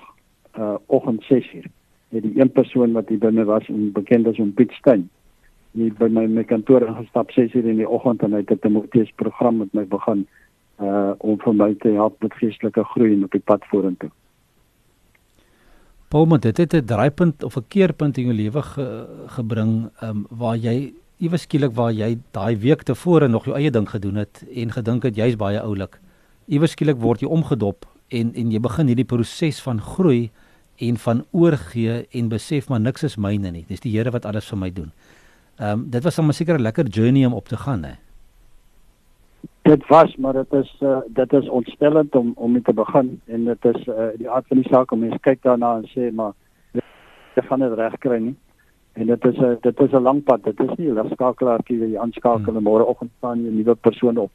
uh 0.59 0.75
oggend 0.87 1.25
6:00 1.25 1.67
het 2.09 2.23
die 2.23 2.41
een 2.41 2.53
persoon 2.53 2.93
wat 2.93 3.09
hier 3.09 3.19
binne 3.19 3.45
was 3.45 3.69
en 3.69 3.93
bekend 3.93 4.26
as 4.26 4.38
om 4.38 4.53
Piet 4.53 4.73
Steyn 4.73 5.09
hier 5.75 5.95
by 5.99 6.09
my 6.09 6.26
my 6.26 6.45
kantoor 6.45 6.87
ingestap 6.87 7.31
6:00 7.31 7.69
in 7.71 7.76
die 7.83 7.88
oggend 7.88 8.23
en 8.23 8.33
hy 8.33 8.43
het 8.43 8.50
'n 8.50 8.59
Timoteus 8.59 9.11
program 9.16 9.57
met 9.59 9.75
my 9.75 9.85
begin 9.85 10.26
uh 10.81 11.14
om 11.19 11.38
vir 11.38 11.54
my 11.54 11.75
te 11.75 11.88
help 11.88 12.23
met 12.23 12.35
geestelike 12.35 12.85
groei 12.85 13.12
en 13.12 13.25
op 13.25 13.31
die 13.31 13.45
pad 13.45 13.62
vorentoe. 13.71 14.11
Paul, 16.09 16.26
maar 16.26 16.40
dit 16.40 16.57
het 16.57 16.75
'n 16.75 16.85
draaipunt 16.85 17.43
of 17.43 17.57
'n 17.57 17.69
keerpunt 17.69 18.19
in 18.19 18.25
jou 18.25 18.35
lewe 18.35 18.62
ge, 18.62 19.07
gebring 19.26 19.90
um, 20.02 20.26
waar 20.31 20.57
jy 20.57 20.93
iewes 21.19 21.43
skielik 21.43 21.73
waar 21.75 21.93
jy 21.93 22.19
daai 22.31 22.57
week 22.57 22.83
tevore 22.83 23.28
nog 23.28 23.45
jou 23.45 23.57
eie 23.57 23.71
ding 23.71 23.88
gedoen 23.88 24.14
het 24.14 24.45
en 24.54 24.71
gedink 24.71 25.02
het 25.02 25.16
jy's 25.16 25.37
baie 25.37 25.61
oulik. 25.61 26.00
Iewes 26.47 26.71
skielik 26.71 26.97
word 26.97 27.21
jy 27.21 27.28
omgedop 27.28 27.87
en 28.09 28.35
en 28.35 28.50
jy 28.50 28.61
begin 28.61 28.87
hierdie 28.87 29.09
proses 29.09 29.62
van 29.62 29.81
groei 29.81 30.31
en 30.78 30.97
van 30.97 31.25
oorgee 31.31 32.07
en 32.11 32.28
besef 32.28 32.69
maar 32.69 32.81
niks 32.81 33.02
is 33.02 33.16
myne 33.16 33.50
nie. 33.50 33.64
Dis 33.69 33.81
die 33.81 33.93
Here 33.97 34.11
wat 34.11 34.26
alles 34.26 34.49
vir 34.49 34.59
my 34.59 34.71
doen. 34.71 34.93
Ehm 35.57 35.71
um, 35.71 35.91
dit 35.91 36.03
was 36.03 36.19
'n 36.19 36.33
seker 36.33 36.59
'n 36.59 36.63
lekker 36.63 36.87
journey 36.87 37.27
om 37.27 37.35
op 37.35 37.49
te 37.49 37.57
gaan 37.57 37.83
hè. 37.83 37.95
Dit 39.63 39.87
was 39.87 40.17
maar 40.17 40.33
dit 40.33 40.53
is 40.53 40.77
uh, 40.81 40.99
dit 41.09 41.33
is 41.33 41.49
ontstellend 41.49 42.15
om 42.15 42.33
om 42.37 42.53
mee 42.53 42.63
te 42.63 42.73
begin 42.73 43.21
en 43.25 43.45
dit 43.45 43.65
is 43.65 43.87
uh, 43.87 43.95
die 44.17 44.31
aard 44.31 44.47
van 44.47 44.57
die 44.57 44.69
saak 44.69 44.93
om 44.93 44.99
mens 44.99 45.21
kyk 45.21 45.43
daarna 45.43 45.77
en 45.77 45.85
sê 45.85 46.13
maar 46.15 46.33
jy 47.35 47.43
gaan 47.43 47.61
dit 47.61 47.73
reg 47.73 47.99
kry 47.99 48.19
nie. 48.19 48.37
En 48.93 49.07
dit 49.07 49.25
is 49.25 49.39
'n 49.39 49.59
dit 49.61 49.81
is 49.81 49.93
'n 49.93 50.03
lang 50.03 50.25
pad. 50.25 50.45
Dit 50.45 50.61
is 50.61 50.77
nie 50.77 50.91
'n 50.91 51.11
skakelaartjie 51.11 51.79
wat 51.79 51.89
jy 51.89 51.99
aanskakel 51.99 52.53
hmm. 52.53 52.63
môreoggend 52.63 53.11
staan 53.19 53.43
jy 53.45 53.51
'n 53.51 53.57
nuwe 53.57 53.75
persoon 53.75 54.17
op. 54.17 54.33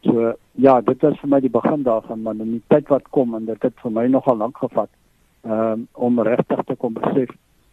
So 0.00 0.34
ja, 0.52 0.80
dit 0.80 1.02
is 1.02 1.18
vir 1.20 1.28
my 1.28 1.40
die 1.40 1.50
begin 1.50 1.82
daarvan, 1.82 2.22
maar 2.22 2.34
in 2.34 2.50
die 2.50 2.62
tyd 2.66 2.88
wat 2.88 3.08
kom 3.10 3.34
en 3.34 3.44
dit 3.44 3.62
het 3.62 3.74
vir 3.82 3.90
my 3.90 4.06
nogal 4.06 4.36
lank 4.36 4.58
gevat 4.58 4.88
um, 5.44 5.88
om 5.92 6.20
regtig 6.20 6.62
te 6.64 6.74
kom 6.74 6.92
besef 6.92 7.30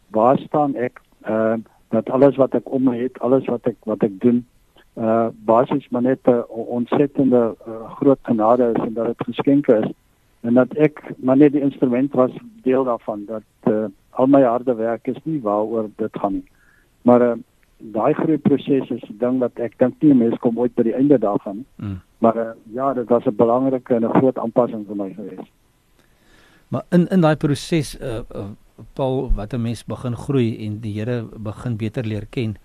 waar 0.10 0.38
staan 0.38 0.76
ek 0.76 1.02
ehm 1.22 1.60
uh, 1.60 1.74
dat 1.90 2.10
alles 2.10 2.36
wat 2.36 2.54
ek 2.54 2.72
om 2.72 2.84
my 2.84 2.98
het, 2.98 3.20
alles 3.20 3.46
wat 3.46 3.68
ek 3.68 3.78
wat 3.84 4.04
ek 4.04 4.20
doen 4.22 4.46
uh 4.96 5.28
basies 5.46 5.88
maar 5.90 6.02
net 6.02 6.20
'n 6.24 6.44
ontsettende 6.50 7.56
uh, 7.68 7.92
groot 8.00 8.20
genade 8.22 8.72
is 8.76 8.84
en 8.84 8.94
dat 8.94 9.06
dit 9.06 9.28
geskenke 9.28 9.74
is 9.84 9.92
en 10.42 10.54
dat 10.54 10.74
ek 10.74 11.04
maar 11.18 11.38
net 11.38 11.52
die 11.52 11.62
instrument 11.62 12.14
was 12.14 12.32
deel 12.64 12.84
daarvan 12.84 13.26
dat 13.26 13.44
uh, 13.64 13.86
al 14.10 14.28
my 14.28 14.42
harde 14.42 14.76
werk 14.76 15.08
is 15.08 15.20
nie 15.24 15.42
waaroor 15.42 15.90
dit 15.96 16.18
gaan 16.20 16.34
nie. 16.34 16.48
Maar 17.02 17.22
uh, 17.22 17.34
daai 17.78 18.14
groei 18.14 18.38
proses 18.38 18.90
is 18.90 19.04
'n 19.10 19.18
ding 19.18 19.40
wat 19.40 19.60
ek 19.60 19.78
dink 19.78 19.94
nie 20.00 20.14
mense 20.14 20.40
kom 20.40 20.60
ooit 20.60 20.76
by 20.76 20.84
die 20.84 20.96
einde 20.96 21.18
daarvan 21.20 21.56
nie. 21.56 21.66
Mm. 21.76 22.02
Maar 22.18 22.38
uh, 22.38 22.52
ja, 22.74 22.94
dit 22.94 23.10
was 23.10 23.26
'n 23.26 23.36
belangrike 23.36 23.96
en 23.96 24.06
'n 24.06 24.18
groot 24.20 24.38
aanpassing 24.38 24.86
vir 24.88 24.96
my 24.96 25.14
geweest. 25.14 25.52
Maar 26.68 26.84
in 26.90 27.08
in 27.08 27.22
daai 27.22 27.36
proses 27.36 28.00
uh, 28.00 28.22
uh 28.36 28.50
Paul 28.94 29.32
wat 29.36 29.54
'n 29.54 29.62
mens 29.62 29.84
begin 29.86 30.16
groei 30.16 30.66
en 30.66 30.80
die 30.80 30.94
Here 30.94 31.24
begin 31.38 31.78
beter 31.78 32.04
leer 32.04 32.26
ken. 32.30 32.58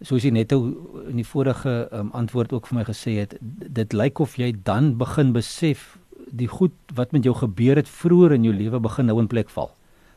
Soos 0.00 0.22
jy 0.22 0.30
net 0.30 0.52
in 0.52 1.16
die 1.16 1.26
vorige 1.26 1.88
um, 1.92 2.10
antwoord 2.12 2.52
ook 2.52 2.66
vir 2.66 2.78
my 2.78 2.84
gesê 2.84 3.18
het, 3.20 3.36
dit 3.72 3.92
lyk 3.92 4.18
of 4.18 4.36
jy 4.36 4.52
dan 4.62 4.96
begin 4.96 5.32
besef 5.32 5.98
die 6.30 6.48
goed 6.48 6.72
wat 6.94 7.12
met 7.12 7.24
jou 7.24 7.34
gebeur 7.34 7.76
het 7.76 7.88
vroeër 7.88 8.32
in 8.32 8.44
jou 8.44 8.54
lewe 8.54 8.80
begin 8.80 9.06
nou 9.06 9.18
in 9.20 9.26
plek 9.26 9.50
val. 9.50 9.70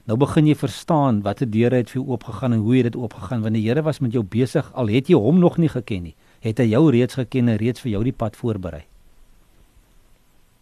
Nou 0.08 0.18
begin 0.18 0.48
jy 0.48 0.56
verstaan 0.56 1.22
watter 1.22 1.50
deure 1.52 1.76
het 1.76 1.90
vir 1.90 2.02
jou 2.02 2.12
oopgegaan 2.12 2.54
en 2.54 2.60
hoe 2.60 2.76
het 2.76 2.84
dit 2.84 2.96
oopgegaan 2.96 3.42
want 3.42 3.54
die 3.54 3.68
Here 3.68 3.82
was 3.82 4.00
met 4.00 4.14
jou 4.14 4.24
besig 4.24 4.72
al 4.74 4.88
het 4.88 5.08
jy 5.08 5.16
hom 5.16 5.40
nog 5.40 5.58
nie 5.58 5.70
geken 5.70 6.04
nie. 6.04 6.16
Het 6.40 6.58
hy 6.58 6.70
jou 6.72 6.92
reeds 6.92 7.14
geken 7.20 7.50
en 7.50 7.58
reeds 7.58 7.82
vir 7.82 7.92
jou 7.92 8.04
die 8.04 8.14
pad 8.14 8.36
voorberei? 8.36 8.84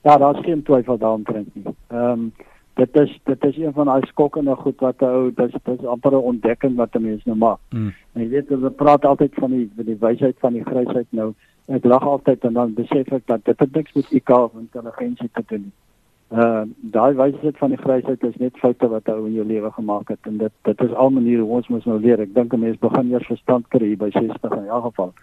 Ja, 0.06 0.18
daar's 0.18 0.42
geen 0.46 0.64
twyfel 0.64 0.98
daaroor 0.98 1.46
nie. 1.54 1.64
Ehm 1.88 2.12
um, 2.12 2.34
dit 2.76 2.98
is 3.02 3.20
dit 3.24 3.44
is 3.44 3.58
een 3.58 3.74
van 3.74 3.86
daai 3.86 4.02
skokkende 4.08 4.56
goed 4.56 4.80
wat 4.80 5.02
ou 5.02 5.32
dis 5.36 5.56
dis 5.64 5.86
amper 5.86 6.12
'n 6.12 6.30
ontdekking 6.32 6.76
wat 6.76 6.96
'n 6.96 7.02
mens 7.02 7.24
nou 7.26 7.38
maak. 7.38 7.60
Mm. 7.70 7.94
En 8.14 8.22
jy 8.22 8.30
weet 8.30 8.50
hulle 8.50 8.70
praat 8.70 9.06
altyd 9.06 9.34
van 9.34 9.52
die 9.52 9.70
die 9.76 10.00
wysheid 10.00 10.36
van 10.40 10.54
die 10.54 10.66
grysheid 10.66 11.08
nou. 11.10 11.34
Ek 11.68 11.84
lag 11.84 12.04
altyd 12.04 12.44
en 12.44 12.54
dan 12.54 12.74
besef 12.74 13.12
ek 13.12 13.26
dat 13.26 13.46
dit 13.46 13.74
niks 13.74 13.94
met 13.94 14.12
IQ 14.12 14.30
of 14.30 14.54
intelligensie 14.60 15.30
te 15.34 15.44
doen 15.48 15.64
het 15.64 15.86
uh 16.32 16.64
daai 16.82 17.14
wysheid 17.14 17.58
van 17.58 17.70
die 17.70 17.78
grysheid 17.78 18.24
is 18.24 18.38
net 18.42 18.58
foute 18.58 18.88
wat 18.90 19.10
ou 19.14 19.28
in 19.28 19.34
jou 19.38 19.46
lewe 19.46 19.70
gemaak 19.72 20.10
het 20.10 20.20
en 20.30 20.38
dit 20.38 20.52
dit 20.62 20.82
is 20.82 20.94
al 20.94 21.10
maniere 21.10 21.42
hoe 21.42 21.58
ons 21.60 21.68
moet 21.68 21.86
nou 21.86 22.00
leer. 22.00 22.20
Ek 22.20 22.34
dink 22.34 22.54
'n 22.54 22.60
mens 22.60 22.80
begin 22.80 23.12
eers 23.12 23.28
verstand 23.28 23.68
kry 23.68 23.96
by 23.96 24.10
60 24.10 24.52
in 24.52 24.66
elk 24.68 24.84
geval. 24.84 25.14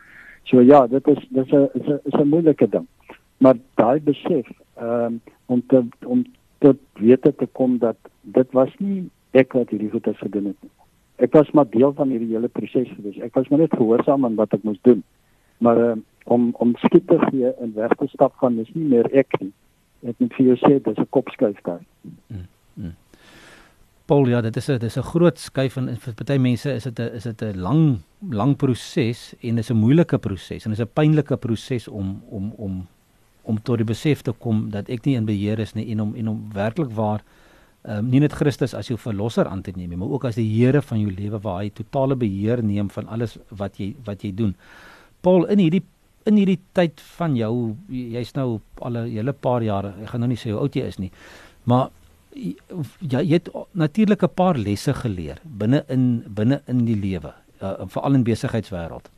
So 0.44 0.60
ja, 0.60 0.86
dit 0.86 1.06
is 1.08 1.18
dis 1.28 1.50
'n 1.50 1.68
is 1.74 1.86
'n 1.86 2.00
is 2.04 2.14
'n 2.20 2.28
moeilike 2.28 2.68
ding. 2.68 2.86
Maar 3.38 3.56
daai 3.74 4.00
besef 4.00 4.46
ehm 4.76 5.04
um, 5.04 5.20
om 5.46 5.62
te 5.66 5.82
om 6.06 6.24
tot 6.62 6.78
wete 7.00 7.32
te 7.34 7.48
kom 7.58 7.78
dat 7.82 7.98
dit 8.38 8.54
was 8.56 8.72
nie 8.78 9.10
ek 9.36 9.52
wat 9.58 9.72
hierdie 9.74 9.90
goeie 9.90 10.14
gedoen 10.20 10.52
het 10.52 10.60
nie. 10.62 10.72
Ek 11.22 11.34
was 11.36 11.50
maar 11.56 11.68
deel 11.70 11.92
van 11.98 12.10
hierdie 12.14 12.34
hele 12.34 12.48
proses 12.48 12.88
gewees. 12.96 13.20
Ek 13.22 13.34
was 13.38 13.48
maar 13.50 13.64
net 13.64 13.74
gehoorsaam 13.76 14.24
aan 14.26 14.38
wat 14.38 14.54
ek 14.56 14.64
moes 14.66 14.80
doen. 14.88 15.02
Maar 15.62 15.78
uh, 15.78 15.96
om 16.24 16.50
om 16.62 16.74
skiet 16.82 17.06
te 17.06 17.18
gee 17.28 17.52
en 17.62 17.74
weg 17.74 17.94
te 17.98 18.08
stap 18.14 18.34
van 18.40 18.58
is 18.62 18.70
nie 18.74 18.88
meer 18.94 19.08
ek 19.12 19.40
nie 19.40 19.52
ek 20.08 20.18
moet 20.18 20.34
vir 20.38 20.46
jou 20.50 20.56
sê 20.62 20.78
dis 20.82 20.98
'n 20.98 21.10
kopskuif 21.10 21.58
daar. 21.62 21.82
Mm, 22.02 22.46
mm. 22.74 22.94
Paul 24.06 24.26
ja, 24.28 24.40
dit 24.40 24.56
is 24.56 24.68
'n 24.68 24.78
dis 24.78 24.96
'n 24.98 25.02
groot 25.02 25.38
skuif 25.38 25.76
en 25.76 25.96
vir 25.96 26.14
party 26.14 26.38
mense 26.38 26.66
is 26.70 26.84
dit 26.84 26.98
'n 26.98 27.14
is 27.14 27.22
dit 27.22 27.42
'n 27.42 27.60
lang 27.60 27.98
lang 28.30 28.56
proses 28.56 29.34
en 29.40 29.56
dis 29.56 29.70
'n 29.70 29.76
moeilike 29.76 30.18
proses 30.18 30.64
en 30.64 30.70
dis 30.70 30.80
'n 30.80 30.90
pynlike 30.94 31.36
proses 31.36 31.88
om 31.88 32.22
om 32.30 32.52
om 32.56 32.86
om 33.42 33.58
tot 33.62 33.78
die 33.78 33.84
besef 33.84 34.22
te 34.22 34.32
kom 34.32 34.70
dat 34.70 34.88
ek 34.88 35.06
nie 35.06 35.16
in 35.16 35.26
beheer 35.26 35.60
is 35.60 35.74
nie 35.74 35.90
en 35.92 36.00
om 36.00 36.14
en 36.14 36.28
om 36.28 36.50
werklik 36.54 36.90
waar 36.94 37.22
ehm 37.82 37.98
um, 37.98 38.10
nie 38.10 38.20
net 38.20 38.32
Christus 38.32 38.74
as 38.74 38.88
jou 38.88 38.98
verlosser 38.98 39.48
aan 39.50 39.62
te 39.62 39.72
neem 39.74 39.90
nie, 39.90 39.96
maar 39.96 40.08
ook 40.08 40.24
as 40.24 40.36
die 40.38 40.46
Here 40.46 40.82
van 40.82 41.00
jou 41.00 41.10
lewe 41.10 41.40
waar 41.42 41.62
hy 41.62 41.70
totale 41.70 42.14
beheer 42.16 42.62
neem 42.62 42.90
van 42.90 43.08
alles 43.08 43.38
wat 43.50 43.78
jy 43.78 43.94
wat 44.04 44.22
jy 44.22 44.30
doen. 44.34 44.54
Paul 45.20 45.44
in 45.50 45.58
hierdie 45.58 45.82
in 46.28 46.38
hierdie 46.38 46.60
tyd 46.76 47.00
van 47.16 47.34
jou 47.38 47.52
jy's 47.90 48.34
nou 48.36 48.60
al 48.80 48.96
'n 48.96 49.10
hele 49.10 49.32
paar 49.32 49.62
jare 49.62 49.94
ek 50.02 50.10
gaan 50.10 50.20
nou 50.20 50.28
nie 50.28 50.36
sê 50.36 50.50
hoe 50.50 50.60
oud 50.60 50.76
jy 50.76 50.86
is 50.86 50.98
nie 50.98 51.10
maar 51.64 51.90
ja 53.00 53.20
jy 53.20 53.34
het 53.34 53.48
natuurlik 53.74 54.22
'n 54.22 54.34
paar 54.34 54.56
lesse 54.56 54.94
geleer 54.94 55.40
binne 55.44 55.84
in 55.88 56.24
binne 56.28 56.62
in 56.66 56.84
die 56.84 56.96
lewe 56.96 57.34
uh, 57.60 57.86
veral 57.86 58.14
in 58.14 58.24
besigheidswêreld 58.24 59.10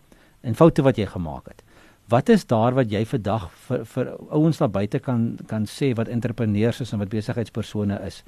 en 0.43 0.54
foute 0.54 0.83
wat 0.83 0.97
jy 0.97 1.07
gemaak 1.07 1.47
het 1.49 1.62
wat 2.09 2.29
is 2.29 2.47
daar 2.47 2.75
wat 2.75 2.91
jy 2.93 3.05
vandag 3.09 3.49
vir 3.67 3.85
vir 3.95 4.11
ouens 4.31 4.59
daar 4.59 4.71
buite 4.71 4.99
kan 4.99 5.39
kan 5.47 5.65
sê 5.65 5.95
wat 5.97 6.09
entrepreneurs 6.09 6.81
is 6.81 6.93
en 6.93 6.99
wat 6.99 7.09
besigheidspersone 7.09 8.01
is? 8.07 8.23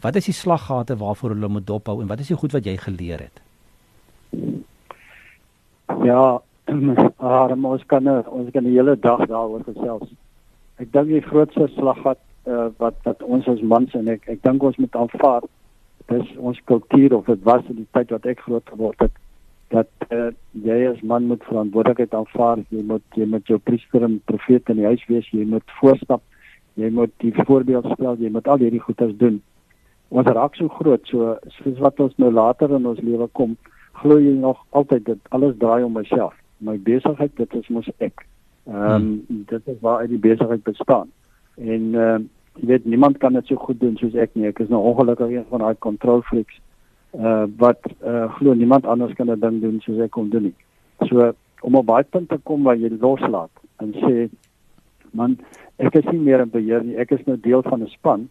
Wat 0.00 0.16
is 0.16 0.28
die 0.28 0.36
slaggate 0.36 0.96
waarvoor 0.96 1.30
hulle 1.34 1.48
moet 1.48 1.66
dophou 1.66 2.00
en 2.02 2.08
wat 2.08 2.20
is 2.20 2.28
die 2.32 2.36
goed 2.36 2.52
wat 2.52 2.66
jy 2.66 2.76
geleer 2.76 3.28
het? 3.28 3.40
Ja 6.04 6.40
Ah, 7.24 7.50
ons 7.52 7.82
kan 7.86 8.08
ons 8.08 8.50
kan 8.52 8.64
die 8.64 8.76
hele 8.76 8.96
dag 8.96 9.26
daaroor 9.28 9.64
gesels. 9.64 10.08
Ek 10.80 10.92
dink 10.92 11.08
die 11.08 11.24
grootste 11.24 11.68
slaggat 11.76 12.18
uh, 12.48 12.68
wat 12.78 12.96
wat 13.04 13.22
ons 13.22 13.48
as 13.48 13.60
mans 13.60 13.92
en 13.94 14.08
ek 14.08 14.28
ek 14.28 14.42
dink 14.44 14.62
ons 14.62 14.78
moet 14.80 14.96
aanvaar 14.96 15.44
dis 16.12 16.32
ons 16.36 16.60
kultuur 16.68 17.16
of 17.16 17.28
dit 17.30 17.44
was 17.48 17.64
in 17.72 17.80
die 17.82 17.90
tyd 17.96 18.12
wat 18.12 18.26
ek 18.28 18.42
groot 18.44 18.72
geword 18.72 19.06
het 19.06 19.20
dat 19.72 19.88
uh, 20.10 20.30
jy 20.52 20.78
as 20.90 21.00
man 21.02 21.26
moet 21.30 21.44
verantwoordelikheid 21.48 22.14
aanvaar. 22.14 22.62
Jy 22.68 22.84
moet 22.90 23.18
jy 23.18 23.26
moet 23.30 23.46
jou 23.48 23.58
priester 23.58 24.04
en 24.04 24.20
profeet 24.30 24.68
in 24.68 24.82
die 24.82 24.90
huis 24.90 25.04
wees. 25.08 25.30
Jy 25.32 25.46
moet 25.48 25.76
voorstap. 25.80 26.22
Jy 26.74 26.90
moet 26.90 27.12
die 27.22 27.32
voorbeeld 27.44 27.88
stel. 27.94 28.16
Jy 28.20 28.30
moet 28.30 28.48
al 28.48 28.62
hierdie 28.62 28.82
goeders 28.82 29.16
doen. 29.16 29.40
Ons 30.08 30.30
raak 30.30 30.54
so 30.58 30.68
groot 30.68 31.06
so 31.10 31.34
soos 31.58 31.78
wat 31.82 32.00
ons 32.00 32.14
nou 32.22 32.30
later 32.30 32.74
in 32.76 32.86
ons 32.86 33.00
lewe 33.02 33.26
kom, 33.32 33.56
glo 34.02 34.20
jy 34.20 34.34
nog 34.38 34.60
altyd 34.70 35.04
dit 35.06 35.34
alles 35.34 35.56
draai 35.58 35.82
om 35.82 35.94
myself 35.96 36.34
my 36.64 36.78
besigheid 36.78 37.36
dit 37.36 37.54
is 37.54 37.68
mos 37.68 37.88
ek. 37.98 38.24
Ehm 38.70 38.94
um, 38.94 39.44
dit 39.50 39.68
is 39.68 39.80
waar 39.80 40.04
uit 40.04 40.12
die 40.14 40.22
besigheid 40.28 40.62
bestaan. 40.62 41.10
En 41.56 41.82
ehm 41.94 42.22
uh, 42.22 42.24
jy 42.54 42.66
weet 42.70 42.84
niemand 42.84 43.18
kan 43.18 43.32
dit 43.32 43.46
so 43.46 43.56
goed 43.56 43.80
doen 43.80 43.96
soos 43.98 44.14
ek 44.14 44.34
nie. 44.34 44.46
Ek 44.48 44.60
is 44.62 44.68
nou 44.70 44.80
ongelukkig 44.90 45.32
een 45.32 45.46
van 45.50 45.64
daai 45.64 45.78
control 45.86 46.22
freaks 46.30 46.60
uh 47.18 47.46
wat 47.56 47.80
uh 48.02 48.34
glo 48.36 48.54
niemand 48.54 48.86
anders 48.86 49.14
kan 49.14 49.30
'n 49.30 49.40
ding 49.40 49.60
doen 49.60 49.80
soos 49.80 49.98
ek 49.98 50.10
kom 50.10 50.30
doen 50.30 50.42
nie. 50.42 50.54
So 51.08 51.32
om 51.60 51.74
op 51.74 51.86
baie 51.86 52.04
punte 52.04 52.38
kom 52.42 52.62
waar 52.62 52.76
jy 52.76 52.90
loslaat 53.00 53.50
en 53.76 53.92
sê 53.92 54.28
man 55.12 55.38
ek 55.78 55.94
is 55.94 56.04
nie 56.12 56.20
meer 56.20 56.40
in 56.40 56.50
beheer 56.50 56.84
nie. 56.84 56.96
Ek 56.96 57.10
is 57.10 57.26
nou 57.26 57.36
deel 57.40 57.62
van 57.62 57.82
'n 57.82 57.88
span. 57.88 58.28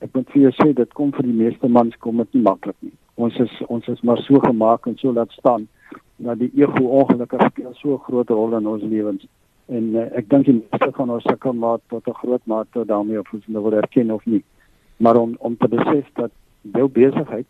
Ek 0.00 0.14
moet 0.14 0.30
vir 0.30 0.42
jou 0.42 0.52
sê 0.52 0.74
dit 0.74 0.92
kom 0.92 1.12
vir 1.12 1.22
die 1.22 1.38
meeste 1.42 1.68
mans 1.68 1.96
kom 1.96 2.16
dit 2.16 2.34
nie 2.34 2.42
maklik 2.42 2.76
nie. 2.80 2.92
Ons 3.14 3.38
is 3.38 3.62
ons 3.68 3.88
is 3.88 4.00
maar 4.02 4.18
so 4.18 4.38
gemaak 4.40 4.86
en 4.86 4.96
so 4.96 5.12
laat 5.12 5.30
staan 5.30 5.68
dat 6.16 6.38
die 6.38 6.50
ego 6.54 6.84
ongelukkig 6.84 7.40
speel 7.50 7.74
so 7.74 7.94
'n 7.94 8.04
groot 8.06 8.30
rol 8.30 8.56
in 8.56 8.66
ons 8.66 8.82
lewens. 8.82 9.26
En 9.66 9.94
uh, 9.94 10.16
ek 10.16 10.28
dink 10.28 10.44
die 10.44 10.54
meeste 10.54 10.92
van 10.92 11.10
ons 11.10 11.22
sukkel 11.22 11.52
maar 11.52 11.78
tot 11.88 12.06
'n 12.08 12.20
groot 12.22 12.46
mate 12.46 12.84
daarmee 12.84 13.18
of 13.18 13.32
ons 13.32 13.46
nou 13.46 13.62
wil 13.62 13.72
erken 13.72 14.10
of 14.10 14.26
nie. 14.26 14.44
Maar 14.96 15.16
om 15.16 15.36
om 15.38 15.56
te 15.56 15.68
besef 15.68 16.06
dat 16.14 16.30
jou 16.62 16.88
besigheid, 16.88 17.46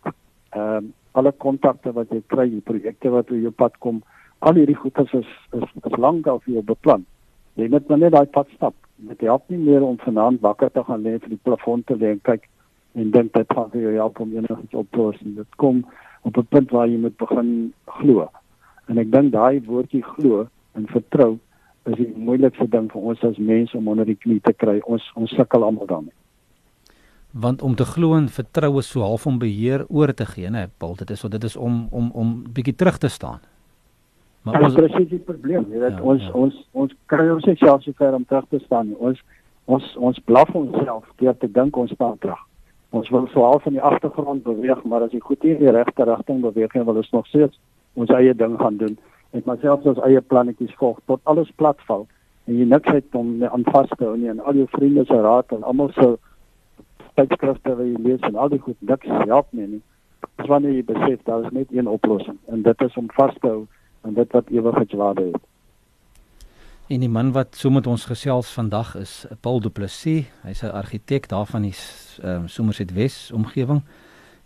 ehm 0.49 0.77
um, 0.77 0.93
alle 1.17 1.31
kontakte 1.31 1.91
wat 1.91 2.11
jy 2.13 2.21
kry, 2.27 2.45
die 2.49 2.61
projekte 2.63 3.09
wat 3.09 3.31
op 3.31 3.41
jou 3.41 3.51
pad 3.51 3.77
kom, 3.83 4.03
al 4.45 4.59
hierdie 4.59 4.75
goeie 4.77 5.03
is 5.03 5.13
is, 5.57 5.71
is 5.83 5.97
lank 5.97 6.27
al 6.27 6.39
vir 6.45 6.59
jou 6.59 6.63
beplan. 6.63 7.05
Jy 7.59 7.67
moet 7.73 7.89
maar 7.89 7.99
net 8.03 8.13
daai 8.13 8.29
pad 8.37 8.47
stap. 8.55 8.75
Dit 9.09 9.25
help 9.27 9.49
nie 9.49 9.59
meer 9.59 9.83
om 9.83 9.97
vanaand 9.99 10.41
wakker 10.45 10.71
te 10.71 10.83
gaan 10.83 11.03
lê 11.03 11.17
vir 11.17 11.33
die 11.33 11.41
plafon 11.43 11.83
te 11.83 11.97
lê 11.97 12.13
en 12.13 12.21
kyk 12.29 12.47
en 12.99 13.11
dink 13.15 13.33
dit 13.33 13.55
gaan 13.55 13.71
vir 13.73 13.81
jou 13.81 13.95
help 13.97 14.19
om 14.19 14.35
enigiets 14.37 14.79
op 14.81 14.87
te 14.91 15.01
los. 15.01 15.19
Dit 15.41 15.59
kom 15.63 15.83
op 16.23 16.37
'n 16.37 16.47
punt 16.55 16.71
waar 16.71 16.87
jy 16.87 16.97
moet 16.97 17.17
begin 17.17 17.73
glo. 17.85 18.29
En 18.87 18.97
ek 18.97 19.11
dink 19.11 19.31
daai 19.31 19.61
woordjie 19.65 20.03
glo 20.03 20.47
en 20.75 20.87
vertrou 20.87 21.37
is 21.85 21.95
die 21.97 22.13
moeilikste 22.15 22.67
ding 22.69 22.91
vir 22.91 23.01
ons 23.01 23.23
as 23.23 23.37
mense 23.37 23.77
om 23.77 23.87
onder 23.87 24.05
die 24.05 24.19
knie 24.19 24.39
te 24.39 24.53
kry. 24.53 24.79
Ons 24.85 25.11
ons 25.15 25.35
sukkel 25.35 25.63
almal 25.63 25.87
daarmee. 25.87 26.18
Want 27.31 27.61
om 27.61 27.75
te 27.75 27.85
glo 27.85 28.15
en 28.17 28.29
vertrou 28.29 28.79
is 28.79 28.89
so 28.89 29.01
half 29.01 29.25
om 29.25 29.37
beheer 29.39 29.85
oor 29.89 30.13
te 30.13 30.25
gee, 30.25 30.49
né? 30.49 30.67
Paul, 30.77 30.95
dit 30.95 31.09
is 31.09 31.19
so 31.19 31.29
dit 31.29 31.43
is 31.43 31.55
om 31.55 31.87
om 31.91 32.11
om 32.13 32.43
bietjie 32.53 32.75
terug 32.75 32.97
te 32.97 33.07
staan. 33.07 33.39
Maar 34.41 34.63
ons 34.63 34.73
presies 34.73 35.09
die 35.09 35.19
probleem, 35.19 35.65
jy 35.69 35.79
weet 35.79 35.97
ja, 35.97 36.01
ons 36.01 36.23
ja. 36.23 36.31
ons 36.33 36.61
ons 36.71 36.95
kry 37.05 37.29
ons 37.29 37.45
self 37.59 37.83
so 37.83 37.91
ver 37.97 38.17
om 38.17 38.25
terug 38.25 38.47
te 38.49 38.59
staan. 38.65 38.95
Ons 38.97 39.21
ons 39.65 39.95
ons 39.97 40.21
blaf 40.25 40.49
onsself 40.55 41.05
deur 41.21 41.37
te 41.37 41.51
dink 41.51 41.77
ons 41.77 41.91
staan 41.93 42.17
terug. 42.17 42.41
Ons 42.89 43.09
wil 43.13 43.27
so 43.29 43.45
half 43.45 43.65
in 43.69 43.77
die 43.77 43.85
agtergrond 43.85 44.43
beweeg, 44.43 44.81
maar 44.83 45.05
as 45.05 45.13
jy 45.13 45.19
goed 45.21 45.43
in 45.45 45.59
die 45.59 45.71
regte 45.71 46.07
rigting 46.09 46.41
beweeg, 46.41 46.73
wil 46.73 46.97
ons 46.97 47.11
nog 47.13 47.27
steeds 47.27 47.59
ons 47.93 48.09
eie 48.15 48.33
ding 48.33 48.57
gaan 48.57 48.77
doen 48.77 48.97
en 49.35 49.43
myself 49.45 49.85
ons 49.89 50.01
eie 50.07 50.21
plannetjies 50.21 50.73
volg 50.79 50.97
tot 51.09 51.21
alles 51.29 51.51
platval 51.61 52.07
en 52.49 52.57
jy 52.57 52.65
niks 52.65 52.91
het 52.95 53.17
om 53.17 53.43
aan 53.45 53.65
vas 53.69 53.91
te 53.93 54.05
hou 54.05 54.15
nie 54.17 54.31
en 54.31 54.41
al 54.41 54.57
jou 54.61 54.67
vriende 54.73 55.05
se 55.05 55.19
raad 55.25 55.53
en 55.55 55.65
almal 55.71 55.91
se 55.97 56.07
tydskrifte 57.19 57.75
wat 57.75 57.85
jy 57.91 58.01
lees 58.07 58.25
en 58.31 58.39
al 58.39 58.51
die 58.55 58.63
goed 58.65 58.89
niks 58.93 59.13
help 59.27 59.53
nie 59.59 59.67
nie 59.75 59.83
dis 60.39 60.49
wanneer 60.51 60.75
jy 60.77 60.87
besef 60.87 61.23
daar 61.27 61.45
is 61.45 61.53
net 61.59 61.71
een 61.75 61.91
oplossing 61.91 62.39
en 62.47 62.65
dit 62.67 62.87
is 62.87 62.97
om 63.01 63.07
vas 63.19 63.37
te 63.39 63.53
hou 63.53 63.61
aan 64.07 64.19
dit 64.19 64.35
wat 64.37 64.51
ewigheidswaarde 64.59 65.31
het 65.31 65.47
En 66.89 67.03
die 67.03 67.09
man 67.09 67.27
wat 67.35 67.53
so 67.53 67.69
met 67.69 67.85
ons 67.87 68.07
gesels 68.09 68.47
vandag 68.49 68.95
is 68.97 69.11
Paul 69.45 69.59
Du 69.61 69.69
Plessis. 69.69 70.25
Hy's 70.41 70.63
'n 70.63 70.73
argitek 70.73 71.27
daar 71.29 71.45
van 71.45 71.61
die 71.61 71.75
ehm 72.23 72.41
um, 72.41 72.47
Somerset 72.47 72.93
Wes 72.93 73.31
omgewing. 73.31 73.83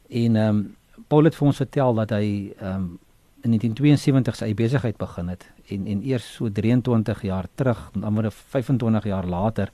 En 0.10 0.36
ehm 0.36 0.50
um, 0.50 0.76
Paul 1.08 1.24
het 1.24 1.36
vir 1.36 1.48
ons 1.48 1.58
vertel 1.58 1.94
dat 1.94 2.10
hy 2.10 2.52
ehm 2.60 2.76
um, 2.76 3.00
in 3.44 3.50
1972 3.50 4.36
sy 4.36 4.54
besigheid 4.54 4.98
begin 4.98 5.28
het 5.28 5.52
en 5.68 5.88
en 5.88 6.04
eers 6.04 6.34
so 6.36 6.52
23 6.52 7.22
jaar 7.22 7.48
terug, 7.56 7.92
dan 7.94 8.14
word 8.14 8.34
25 8.34 9.04
jaar 9.04 9.26
later 9.26 9.72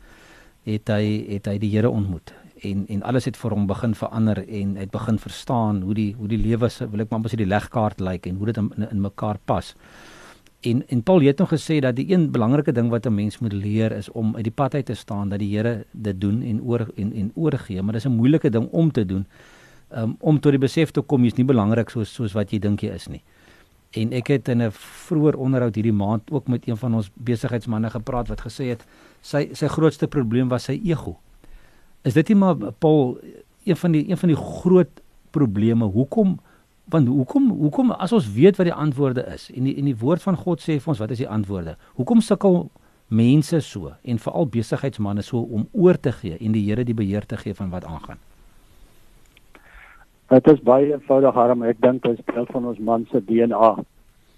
het 0.64 0.88
hy 0.88 1.26
het 1.30 1.46
hy 1.46 1.58
die 1.58 1.70
Here 1.76 1.90
ontmoet 1.90 2.34
en 2.62 2.86
en 2.88 3.04
alles 3.04 3.26
het 3.26 3.38
vir 3.38 3.52
hom 3.52 3.68
begin 3.68 3.96
verander 3.96 4.38
en 4.48 4.76
hy 4.76 4.86
het 4.86 4.92
begin 4.92 5.20
verstaan 5.20 5.82
hoe 5.82 5.94
die 5.94 6.14
hoe 6.18 6.28
die 6.28 6.38
lewe 6.38 6.70
se 6.70 6.88
wil 6.90 7.02
ek 7.02 7.10
maar 7.10 7.30
sê 7.30 7.40
die 7.42 7.50
legkaart 7.50 8.00
lyk 8.00 8.28
en 8.28 8.36
hoe 8.36 8.46
dit 8.46 8.58
in, 8.58 8.88
in 8.92 9.02
mekaar 9.02 9.38
pas. 9.46 9.76
En 10.62 10.84
en 10.88 11.04
Paul 11.04 11.22
het 11.22 11.38
nog 11.40 11.54
gesê 11.54 11.80
dat 11.80 11.96
die 11.96 12.12
een 12.12 12.32
belangrike 12.32 12.72
ding 12.72 12.90
wat 12.90 13.06
'n 13.06 13.16
mens 13.16 13.40
moet 13.40 13.54
leer 13.54 13.92
is 13.92 14.12
om 14.12 14.36
uit 14.36 14.44
die 14.44 14.52
pad 14.52 14.74
uit 14.74 14.86
te 14.86 14.94
staan 14.94 15.30
dat 15.30 15.40
die 15.40 15.56
Here 15.56 15.86
dit 15.92 16.22
doen 16.22 16.42
en 16.42 16.62
oor 16.62 16.88
en 16.96 17.14
en 17.14 17.32
oorgee, 17.36 17.82
maar 17.82 17.94
dis 17.94 18.06
'n 18.06 18.16
moeilike 18.16 18.50
ding 18.50 18.68
om 18.72 18.92
te 18.92 19.06
doen. 19.06 19.26
Um, 19.96 20.16
om 20.20 20.40
tot 20.40 20.52
die 20.52 20.60
besef 20.60 20.92
te 20.92 21.02
kom 21.02 21.24
jy's 21.24 21.36
nie 21.36 21.46
belangrik 21.46 21.90
soos 21.90 22.14
soos 22.14 22.34
wat 22.34 22.52
jy 22.52 22.60
dink 22.60 22.82
jy 22.82 22.90
is 22.90 23.08
nie. 23.08 23.24
En 23.92 24.12
ek 24.14 24.28
het 24.28 24.48
in 24.48 24.62
'n 24.62 24.72
vroeër 24.72 25.36
onderhoud 25.36 25.76
hierdie 25.76 25.94
maand 25.94 26.32
ook 26.32 26.48
met 26.48 26.68
een 26.68 26.78
van 26.78 26.94
ons 26.94 27.10
besigheidsmense 27.14 27.90
gepraat 27.90 28.28
wat 28.28 28.42
gesê 28.42 28.70
het 28.70 28.86
sy 29.22 29.50
sy 29.54 29.68
grootste 29.68 30.08
probleem 30.08 30.48
was 30.50 30.64
sy 30.64 30.82
ego. 30.84 31.18
Is 32.08 32.16
dit 32.16 32.32
nie 32.32 32.38
maar 32.40 32.56
Paul 32.80 33.18
een 33.66 33.76
van 33.76 33.92
die 33.92 34.06
een 34.10 34.18
van 34.18 34.32
die 34.32 34.38
groot 34.40 35.02
probleme 35.32 35.86
hoekom 35.86 36.38
want 36.90 37.08
hoekom 37.08 37.50
hoekom 37.50 37.92
as 37.92 38.14
ons 38.18 38.32
weet 38.34 38.58
wat 38.58 38.66
die 38.66 38.74
antwoorde 38.74 39.26
is 39.34 39.50
en 39.54 39.68
die 39.70 39.76
en 39.78 39.86
die 39.86 39.98
woord 39.98 40.24
van 40.26 40.38
God 40.38 40.64
sê 40.64 40.80
vir 40.80 40.94
ons 40.94 41.02
wat 41.02 41.12
is 41.14 41.22
die 41.22 41.30
antwoorde? 41.30 41.76
Hoekom 42.00 42.22
sukkel 42.26 42.64
mense 43.10 43.60
so 43.66 43.92
en 44.02 44.22
veral 44.22 44.50
besigheidsmense 44.50 45.28
so 45.28 45.42
om 45.42 45.68
oor 45.72 45.98
te 45.98 46.14
gee 46.22 46.38
en 46.40 46.56
die 46.56 46.64
Here 46.66 46.86
die 46.86 46.98
beheer 46.98 47.26
te 47.26 47.38
gee 47.38 47.54
van 47.54 47.70
wat 47.70 47.86
aangaan? 47.86 48.18
Dit 50.30 50.48
is 50.48 50.60
baie 50.66 50.92
eenvoudig 50.94 51.34
harm 51.34 51.64
ek 51.66 51.82
dink 51.82 52.04
dit 52.06 52.18
is 52.18 52.26
deel 52.26 52.50
van 52.50 52.66
ons 52.72 52.80
man 52.80 53.06
se 53.12 53.22
DNA. 53.26 53.72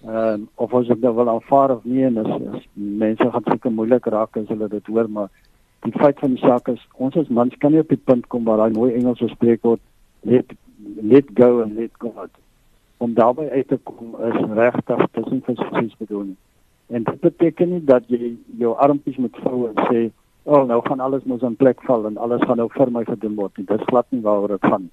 Ehm 0.01 0.17
um, 0.17 0.45
of 0.55 0.73
ons 0.73 0.87
dit 0.87 1.01
nou 1.01 1.13
wil 1.15 1.29
aanvaar 1.29 1.75
of 1.77 1.83
nie 1.85 2.03
en 2.07 2.17
is, 2.17 2.31
is 2.57 2.67
mense 2.73 3.31
gaan 3.31 3.47
seker 3.47 3.71
moeilik 3.71 4.07
raak 4.11 4.37
as 4.37 4.47
hulle 4.49 4.69
dit 4.71 4.87
hoor 4.87 5.09
maar 5.09 5.29
die 5.85 5.93
feit 5.97 6.19
van 6.19 6.35
die 6.35 6.43
saak 6.43 6.67
is 6.67 6.81
ons 6.93 7.17
as 7.17 7.29
mans 7.29 7.57
kan 7.57 7.71
nie 7.71 7.81
op 7.81 7.89
die 7.89 8.03
punt 8.11 8.27
kom 8.27 8.45
waar 8.45 8.57
daai 8.57 8.77
mooi 8.77 8.93
Engelse 8.93 9.29
spreekwoord 9.33 9.81
let 10.21 10.53
let 11.01 11.33
go 11.37 11.61
and 11.61 11.77
let 11.77 11.97
God 11.99 12.29
om 13.01 13.13
daarbey 13.17 13.49
uit 13.49 13.67
te 13.67 13.77
kom 13.83 14.15
is 14.29 14.39
regtig 14.53 15.05
tussen 15.11 15.41
versies 15.45 15.95
bedoel. 15.97 16.35
En 16.93 17.03
dit 17.03 17.19
beteken 17.19 17.69
nie 17.69 17.83
dat 17.83 18.05
jy 18.13 18.35
jou 18.61 18.75
armpies 18.77 19.17
moet 19.17 19.37
vou 19.41 19.69
en 19.69 19.79
sê, 19.89 20.11
"O, 20.43 20.59
oh, 20.59 20.67
nou 20.67 20.81
gaan 20.85 20.99
alles 20.99 21.23
mos 21.23 21.41
in 21.41 21.55
plek 21.55 21.81
val 21.81 22.05
en 22.05 22.17
alles 22.17 22.41
gaan 22.41 22.57
nou 22.57 22.69
vir 22.69 22.91
my 22.91 23.03
gedoen 23.03 23.35
word." 23.35 23.55
Dit 23.55 23.79
is 23.79 23.85
glad 23.85 24.05
nie 24.09 24.21
waaroor 24.21 24.47
dit 24.47 24.65
gaan. 24.69 24.89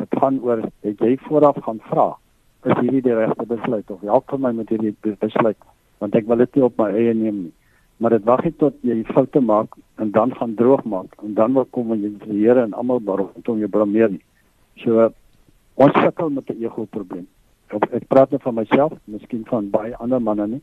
Dit 0.00 0.08
gaan 0.20 0.40
oor 0.42 0.60
dat 0.80 1.00
jy 1.00 1.16
vooraf 1.16 1.56
gaan 1.62 1.80
vra, 1.80 2.16
is 2.64 2.78
hierdie 2.78 3.02
die 3.02 3.14
regte 3.14 3.46
besluit 3.46 3.90
of 3.90 4.00
help 4.00 4.30
vir 4.30 4.38
my 4.38 4.52
met 4.52 4.68
hierdie 4.68 4.96
besluit, 5.18 5.56
want 5.98 6.14
ek 6.14 6.26
wil 6.26 6.36
dit 6.36 6.54
nie 6.54 6.64
op 6.64 6.78
my 6.78 6.90
eie 6.90 7.14
neem 7.14 7.42
nie. 7.42 7.52
Maar 8.02 8.16
dit 8.16 8.24
wag 8.26 8.42
net 8.44 8.56
tot 8.58 8.78
jy 8.82 8.96
foute 9.14 9.40
maak 9.40 9.76
en 10.02 10.10
dan 10.10 10.34
gaan 10.34 10.56
droog 10.58 10.82
maak 10.84 11.14
en 11.22 11.36
dan 11.38 11.54
wil 11.54 11.68
kom 11.70 11.92
en 11.94 12.02
jy 12.02 12.10
die 12.24 12.40
Here 12.40 12.64
en 12.66 12.74
almal 12.74 12.98
rondom 13.06 13.62
jou 13.62 13.70
blameer 13.70 14.10
nie. 14.16 14.24
So 14.82 15.12
ons 15.74 15.94
sukkel 16.02 16.34
met 16.34 16.50
'n 16.50 16.64
ego 16.64 16.84
probleem 16.90 17.28
ek, 17.76 17.88
ek 18.00 18.06
praat 18.10 18.32
net 18.34 18.44
van 18.44 18.56
myself, 18.58 18.94
miskien 19.10 19.44
van 19.48 19.70
baie 19.72 19.96
ander 20.02 20.22
manne 20.22 20.48
nie. 20.56 20.62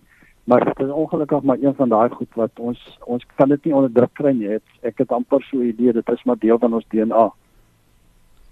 Maar 0.50 0.66
dit 0.72 0.86
is 0.86 0.94
ongelukkig 0.94 1.46
maar 1.46 1.62
een 1.62 1.76
van 1.78 1.92
daai 1.92 2.10
goed 2.14 2.40
wat 2.40 2.62
ons 2.72 2.80
ons 3.06 3.26
kan 3.38 3.52
dit 3.54 3.68
nie 3.68 3.76
onderdruk 3.76 4.14
kry 4.18 4.34
nie. 4.34 4.56
Het, 4.56 4.66
ek 4.92 5.04
het 5.04 5.14
amper 5.14 5.44
so 5.46 5.58
'n 5.58 5.70
idee 5.74 5.94
dit 5.94 6.10
is 6.10 6.26
maar 6.26 6.40
deel 6.40 6.58
van 6.58 6.74
ons 6.74 6.86
DNA. 6.90 7.30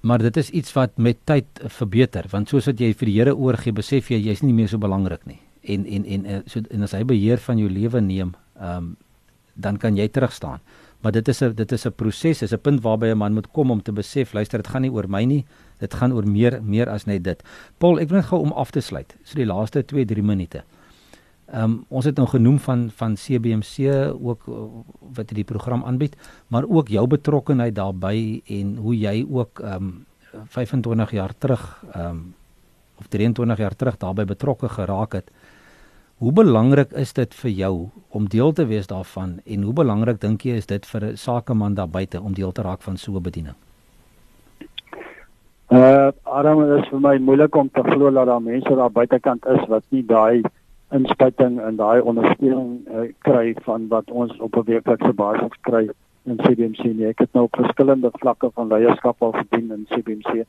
Maar 0.02 0.20
dit 0.20 0.38
is 0.38 0.50
iets 0.50 0.74
wat 0.74 0.98
met 0.98 1.18
tyd 1.26 1.48
verbeter, 1.80 2.26
want 2.32 2.50
soos 2.50 2.66
wat 2.66 2.80
jy 2.80 2.94
vir 2.94 3.06
die 3.06 3.18
Here 3.18 3.36
oorgee, 3.36 3.74
besef 3.74 4.10
jy 4.10 4.18
jy's 4.18 4.44
nie 4.44 4.54
meer 4.54 4.68
so 4.68 4.78
belangrik 4.78 5.26
nie. 5.26 5.40
En 5.64 5.86
en 5.86 6.06
en 6.06 6.26
en, 6.26 6.44
so, 6.46 6.60
en 6.70 6.82
as 6.82 6.92
hy 6.92 7.04
beheer 7.04 7.38
van 7.38 7.58
jou 7.58 7.70
lewe 7.70 8.02
neem, 8.02 8.36
ehm 8.60 8.78
um, 8.78 8.96
dan 9.60 9.78
kan 9.78 9.96
jy 9.98 10.08
terug 10.08 10.34
staan. 10.34 10.60
Maar 11.02 11.12
dit 11.12 11.28
is 11.28 11.42
'n 11.42 11.54
dit 11.56 11.72
is 11.72 11.86
'n 11.86 11.92
proses, 11.92 12.42
is 12.42 12.54
'n 12.54 12.62
punt 12.62 12.82
waarby 12.82 13.06
'n 13.06 13.18
man 13.18 13.34
moet 13.34 13.52
kom 13.52 13.72
om 13.72 13.82
te 13.82 13.92
besef, 13.92 14.34
luister, 14.34 14.58
dit 14.58 14.68
gaan 14.68 14.82
nie 14.82 14.92
oor 14.92 15.10
my 15.10 15.24
nie, 15.24 15.46
dit 15.80 15.94
gaan 15.94 16.14
oor 16.14 16.28
meer 16.28 16.64
meer 16.64 16.90
as 16.90 17.06
net 17.06 17.24
dit. 17.24 17.44
Paul, 17.78 18.00
ek 18.00 18.10
wil 18.10 18.18
net 18.18 18.26
gou 18.26 18.42
om 18.42 18.52
af 18.52 18.72
te 18.72 18.80
sluit. 18.80 19.16
So 19.24 19.36
die 19.36 19.46
laaste 19.46 19.84
2-3 19.84 20.22
minute. 20.22 20.64
Ehm 21.48 21.64
um, 21.64 21.86
ons 21.88 22.06
het 22.06 22.16
nou 22.16 22.28
genoem 22.28 22.60
van 22.60 22.90
van 22.92 23.16
CBMC 23.16 23.78
ook 24.22 24.44
wat 25.16 25.28
die 25.28 25.44
program 25.44 25.84
aanbied, 25.84 26.16
maar 26.48 26.64
ook 26.68 26.88
jou 26.88 27.08
betrokkeheid 27.08 27.76
daarbey 27.76 28.42
en 28.46 28.76
hoe 28.76 28.98
jy 28.98 29.26
ook 29.30 29.60
ehm 29.60 29.74
um, 29.74 30.06
25 30.48 31.12
jaar 31.12 31.34
terug 31.38 31.84
ehm 31.94 32.10
um, 32.10 32.36
of 33.00 33.08
23 33.08 33.58
jaar 33.58 33.76
terug 33.76 33.98
daarbey 33.98 34.26
betrokke 34.26 34.70
geraak 34.70 35.14
het. 35.14 35.32
Hoe 36.18 36.32
belangrik 36.34 36.96
is 36.98 37.12
dit 37.14 37.34
vir 37.38 37.52
jou 37.54 37.74
om 38.10 38.24
deel 38.26 38.54
te 38.58 38.64
wees 38.66 38.88
daarvan 38.90 39.36
en 39.46 39.62
hoe 39.62 39.74
belangrik 39.80 40.18
dink 40.22 40.42
jy 40.48 40.56
is 40.58 40.66
dit 40.66 40.86
vir 40.92 41.04
'n 41.06 41.16
sakeman 41.16 41.76
daar 41.76 41.90
buite 41.90 42.22
om 42.22 42.34
deel 42.34 42.52
te 42.52 42.62
raak 42.62 42.82
van 42.82 42.98
so 42.98 43.12
'n 43.12 43.22
bediening? 43.22 43.54
Uh, 45.70 46.10
Adam, 46.24 46.60
dit 46.66 46.84
is 46.84 46.90
vir 46.90 47.00
my 47.00 47.18
moeilik 47.18 47.56
om 47.56 47.70
te 47.70 47.84
glo 47.84 48.10
dat 48.12 48.26
daar 48.26 48.42
mense 48.42 48.76
daar 48.76 48.92
buitekant 48.92 49.46
is 49.46 49.68
wat 49.68 49.84
nie 49.90 50.06
daai 50.06 50.42
inspuiting 50.92 51.60
en 51.62 51.76
daai 51.76 52.02
ondersteuning 52.02 52.88
uh, 52.88 53.12
kry 53.22 53.54
van 53.62 53.88
wat 53.88 54.10
ons 54.12 54.40
op 54.40 54.56
'n 54.58 54.66
weeklikse 54.66 55.14
basis 55.14 55.58
kry 55.62 55.90
in 56.26 56.38
CBC 56.38 56.84
nie. 56.84 57.06
Ek 57.06 57.20
het 57.20 57.34
nou 57.34 57.44
op 57.44 57.56
verskillende 57.56 58.10
vlakke 58.14 58.50
van 58.54 58.68
leierskap 58.68 59.22
al 59.22 59.32
gedien 59.32 59.72
in 59.72 59.86
CBC 59.86 60.46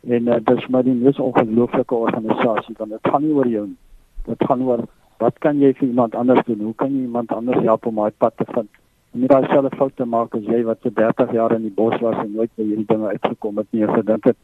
en 0.00 0.26
uh, 0.26 0.34
dit 0.34 0.58
is 0.58 0.66
maar 0.66 0.82
die 0.82 0.94
mees 0.94 1.18
ongelooflike 1.18 1.94
organisasie 1.94 2.74
want 2.78 2.90
dit 2.90 3.00
gaan 3.10 3.22
nie 3.22 3.34
oor 3.34 3.46
jou 3.48 3.66
nie. 3.66 3.78
Dit 4.24 4.44
gaan 4.46 4.62
oor 4.62 4.82
wat 5.22 5.38
kan 5.44 5.60
jy 5.62 5.72
vir 5.78 5.88
iemand 5.88 6.14
anders 6.18 6.44
doen? 6.46 6.60
Hoe 6.68 6.74
kan 6.74 6.94
jy 6.94 7.04
iemand 7.06 7.32
anders 7.32 7.62
help 7.64 7.86
om 7.86 8.00
daai 8.00 8.14
pad 8.24 8.36
te 8.36 8.46
vind? 8.50 8.70
En 9.12 9.20
nie 9.20 9.28
daai 9.30 9.44
selfe 9.50 9.76
fout 9.76 9.96
te 9.96 10.06
maak 10.08 10.34
as 10.38 10.46
jy 10.48 10.62
wat 10.68 10.80
vir 10.84 10.94
30 10.98 11.32
jaar 11.36 11.54
in 11.56 11.66
die 11.68 11.74
bos 11.80 11.98
was 12.00 12.18
en 12.22 12.32
nooit 12.36 12.52
by 12.56 12.66
hierdie 12.68 12.88
dinge 12.88 13.12
uitgekom 13.14 13.60
het 13.60 13.68
nie 13.70 13.84
en 13.86 13.94
gedink 13.98 14.30
het 14.30 14.38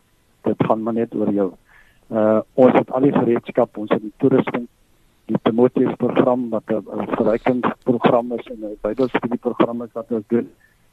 dit 0.48 0.66
gaan 0.68 0.82
maar 0.84 0.96
net 0.98 1.14
oor 1.18 1.32
jou. 1.34 1.48
Uh 2.08 2.40
ons 2.64 2.76
het 2.76 2.90
al 2.96 3.06
die 3.08 3.14
gereedskap, 3.14 3.80
ons 3.80 3.92
het 3.94 4.02
die 4.04 4.14
toerusting, 4.22 4.66
die 5.32 5.40
Timoteus 5.48 5.94
program 6.02 6.48
wat 6.54 6.70
'n 6.72 7.08
verrykingsprogram 7.16 8.32
is 8.38 8.46
en 8.54 8.58
'n 8.70 8.76
Bybelstudie 8.82 9.42
program 9.46 9.82
is 9.82 9.92
wat 9.92 10.12
ons 10.12 10.26
doen. 10.34 10.48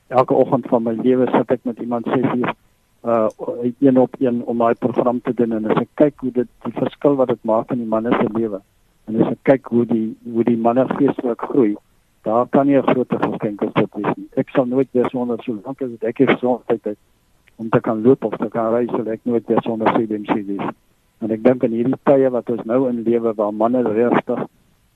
Elke 0.07 0.33
oggend 0.33 0.67
van 0.67 0.83
my 0.83 0.95
lewe 1.01 1.27
sit 1.31 1.51
ek 1.51 1.63
met 1.63 1.79
iemand 1.79 2.05
6 2.05 2.33
uur 2.39 2.53
uh 3.05 3.27
een 3.79 3.97
op 3.97 4.15
een 4.19 4.43
om 4.45 4.57
daai 4.57 4.73
program 4.73 5.21
te 5.21 5.33
doen 5.33 5.51
en 5.51 5.65
as 5.65 5.81
ek 5.81 5.89
kyk 5.93 6.13
hoe 6.19 6.31
dit 6.31 6.47
die 6.63 6.73
verskil 6.73 7.15
wat 7.15 7.27
dit 7.27 7.43
maak 7.43 7.71
in 7.71 7.77
die 7.77 7.87
manne 7.87 8.11
se 8.11 8.27
lewe 8.33 8.61
En 9.07 9.21
as 9.21 9.31
ek 9.31 9.41
kyk 9.49 9.67
hoe 9.73 9.85
die 9.89 10.07
hoe 10.33 10.45
die 10.47 10.57
manne 10.57 10.87
geestelik 10.95 11.41
groei, 11.49 11.75
daar 12.27 12.47
kan 12.47 12.67
nie 12.67 12.77
'n 12.77 12.87
groter 12.91 13.19
geskenk 13.19 13.61
as 13.61 13.73
dit 13.73 13.93
wees 13.93 14.15
nie. 14.15 14.27
Ek 14.35 14.49
sal 14.49 14.65
nooit 14.65 14.89
weer 14.91 15.09
sonder 15.09 15.43
so 15.43 15.59
lank 15.63 15.81
as 15.81 15.91
ek 16.01 16.17
het 16.17 16.29
gesondheid 16.29 16.83
het 16.83 16.97
om 17.55 17.69
te 17.69 17.79
kan 17.79 18.01
loop 18.01 18.23
of 18.23 18.37
te 18.37 18.49
kan 18.49 18.71
reis, 18.73 18.89
sal 18.89 19.07
ek 19.07 19.19
nooit 19.23 19.47
weer 19.47 19.61
sonder 19.61 19.93
CDMC 19.93 20.45
wees. 20.45 20.69
En 21.21 21.31
ek 21.31 21.43
dink 21.43 21.63
in 21.63 21.71
hierdie 21.71 21.99
tye 22.03 22.29
wat 22.29 22.49
ons 22.49 22.63
nou 22.63 22.89
in 22.89 23.03
lewe 23.03 23.33
waar 23.33 23.53
manne 23.53 23.81
regtig 23.81 24.47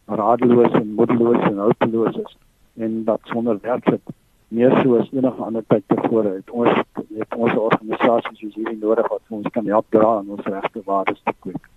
radeloos 0.05 0.73
en 0.73 0.93
moedeloos 0.93 1.41
en 1.41 1.57
hulpeloos 1.57 2.15
is 2.15 2.37
en 2.77 3.03
dat 3.03 3.19
sonder 3.23 3.59
werk 3.61 3.83
sit 3.89 4.01
meer 4.49 4.71
so 4.81 4.97
as 4.97 5.09
enige 5.13 5.43
ander 5.45 5.63
tyd 5.69 5.83
tevore 5.87 6.31
het 6.37 6.49
ons 6.49 6.69
het 7.17 7.35
ons 7.35 7.57
organisasies 7.63 8.55
hierdie 8.55 8.79
nodig 8.81 9.09
wat 9.13 9.35
ons 9.39 9.49
kan 9.57 9.67
help 9.73 9.85
dra 9.95 10.15
aan 10.19 10.31
ons 10.37 10.47
regte 10.47 10.81
waardes 10.85 11.21
te 11.23 11.33
kweek. 11.45 11.68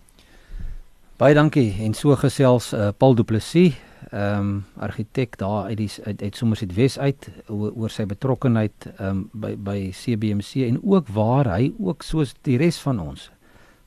Baie 1.22 1.36
dankie. 1.38 1.76
En 1.78 1.92
so 1.94 2.16
gesels 2.18 2.72
uh, 2.74 2.88
Paul 2.98 3.14
Du 3.14 3.22
Plessis, 3.22 3.76
ehm 4.10 4.38
um, 4.38 4.64
argitek 4.82 5.36
daar 5.38 5.68
uit 5.68 5.76
die 5.78 5.90
uit, 6.04 6.22
uit 6.22 6.36
Somerset 6.36 6.72
Wes 6.74 6.96
uit 6.98 7.28
oor, 7.46 7.70
oor 7.78 7.92
sy 7.94 8.02
betrokkeheid 8.10 8.88
ehm 8.96 9.06
um, 9.06 9.20
by 9.30 9.52
by 9.54 9.76
CBMC 9.94 10.64
en 10.66 10.80
ook 10.82 11.12
waar 11.14 11.46
hy 11.52 11.68
ook 11.78 12.02
soos 12.02 12.32
die 12.42 12.56
res 12.58 12.80
van 12.82 12.98
ons 12.98 13.28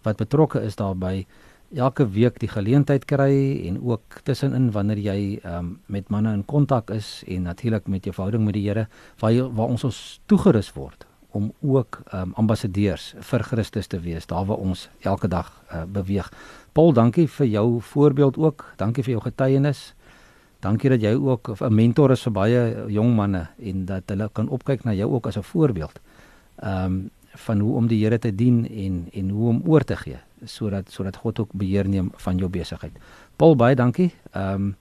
wat 0.08 0.21
betrokke 0.21 0.62
is 0.63 0.80
daarbey 0.80 1.26
elke 1.76 2.08
week 2.08 2.39
die 2.39 2.50
geleentheid 2.54 3.04
kry 3.06 3.36
en 3.67 3.82
ook 3.84 4.21
tussenin 4.24 4.71
wanneer 4.71 5.04
jy 5.04 5.19
ehm 5.41 5.58
um, 5.58 5.74
met 5.91 6.08
manne 6.08 6.32
in 6.39 6.45
kontak 6.45 6.95
is 6.95 7.19
en 7.28 7.52
natuurlik 7.52 7.91
met 7.91 8.08
jou 8.08 8.15
verhouding 8.15 8.48
met 8.48 8.56
die 8.56 8.63
Here 8.69 8.88
waar 9.19 9.52
waar 9.52 9.76
ons 9.76 9.84
ons 9.84 10.02
toegerus 10.32 10.71
word 10.80 11.04
om 11.36 11.52
ook 11.60 12.00
um, 12.13 12.32
ambassadeurs 12.39 13.13
vir 13.19 13.43
Christus 13.43 13.88
te 13.91 14.00
wees 14.00 14.28
daar 14.30 14.45
waar 14.48 14.62
ons 14.63 14.88
elke 15.04 15.28
dag 15.28 15.52
uh, 15.67 15.84
beweeg. 15.84 16.32
Paul, 16.71 16.93
dankie 16.95 17.28
vir 17.28 17.48
jou 17.48 17.82
voorbeeld 17.82 18.38
ook. 18.38 18.65
Dankie 18.80 19.04
vir 19.04 19.17
jou 19.17 19.24
getuienis. 19.26 19.93
Dankie 20.63 20.89
dat 20.89 21.04
jy 21.04 21.13
ook 21.13 21.62
'n 21.62 21.76
mentor 21.76 22.12
is 22.12 22.24
vir 22.24 22.32
baie 22.32 22.62
jong 22.88 23.15
manne 23.15 23.48
en 23.60 23.86
dat 23.86 24.04
hulle 24.08 24.30
kan 24.34 24.48
opkyk 24.50 24.84
na 24.84 24.93
jou 24.93 25.12
ook 25.12 25.28
as 25.28 25.38
'n 25.38 25.43
voorbeeld. 25.43 26.00
Ehm 26.56 26.86
um, 26.86 27.10
van 27.36 27.60
hoe 27.60 27.76
om 27.76 27.88
die 27.88 28.04
Here 28.04 28.19
te 28.19 28.36
dien 28.36 28.67
en 28.69 29.08
en 29.12 29.30
hoe 29.30 29.50
om 29.50 29.62
oor 29.65 29.84
te 29.84 29.95
gee 29.95 30.17
sodat 30.43 30.91
sodat 30.91 31.15
God 31.15 31.39
ook 31.39 31.50
beheer 31.54 31.88
neem 31.88 32.12
van 32.15 32.38
jou 32.38 32.50
besigheid. 32.50 32.91
Paul, 33.36 33.56
baie 33.56 33.76
dankie. 33.76 34.12
Ehm 34.32 34.54
um, 34.54 34.76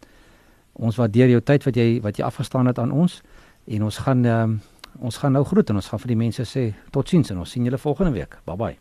ons 0.72 0.96
waardeer 0.96 1.28
jou 1.28 1.40
tyd 1.40 1.64
wat 1.64 1.74
jy 1.74 2.00
wat 2.00 2.16
jy 2.16 2.24
afgestaan 2.24 2.66
het 2.66 2.78
aan 2.78 2.90
ons 2.90 3.22
en 3.64 3.82
ons 3.82 3.98
gaan 3.98 4.24
ehm 4.24 4.42
um, 4.42 4.60
ons 4.98 5.16
gaan 5.16 5.32
nou 5.32 5.44
groet 5.44 5.70
en 5.70 5.76
ons 5.80 5.88
gaan 5.88 6.00
vir 6.02 6.08
die 6.08 6.16
mense 6.16 6.44
sê 6.48 6.72
totsiens 6.90 7.30
en 7.30 7.38
ons 7.38 7.50
sien 7.50 7.64
julle 7.64 7.78
volgende 7.78 8.12
week. 8.12 8.38
Bye 8.46 8.56
bye. 8.56 8.76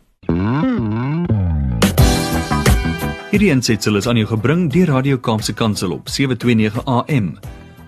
Hierdie 3.34 3.50
ensitsel 3.50 3.98
is 3.98 4.06
aan 4.06 4.14
jou 4.20 4.28
gebring 4.30 4.68
deur 4.72 4.86
Radio 4.94 5.18
Kaapse 5.18 5.54
Kansel 5.54 5.92
op 5.96 6.08
729 6.08 6.84
AM. 6.86 7.38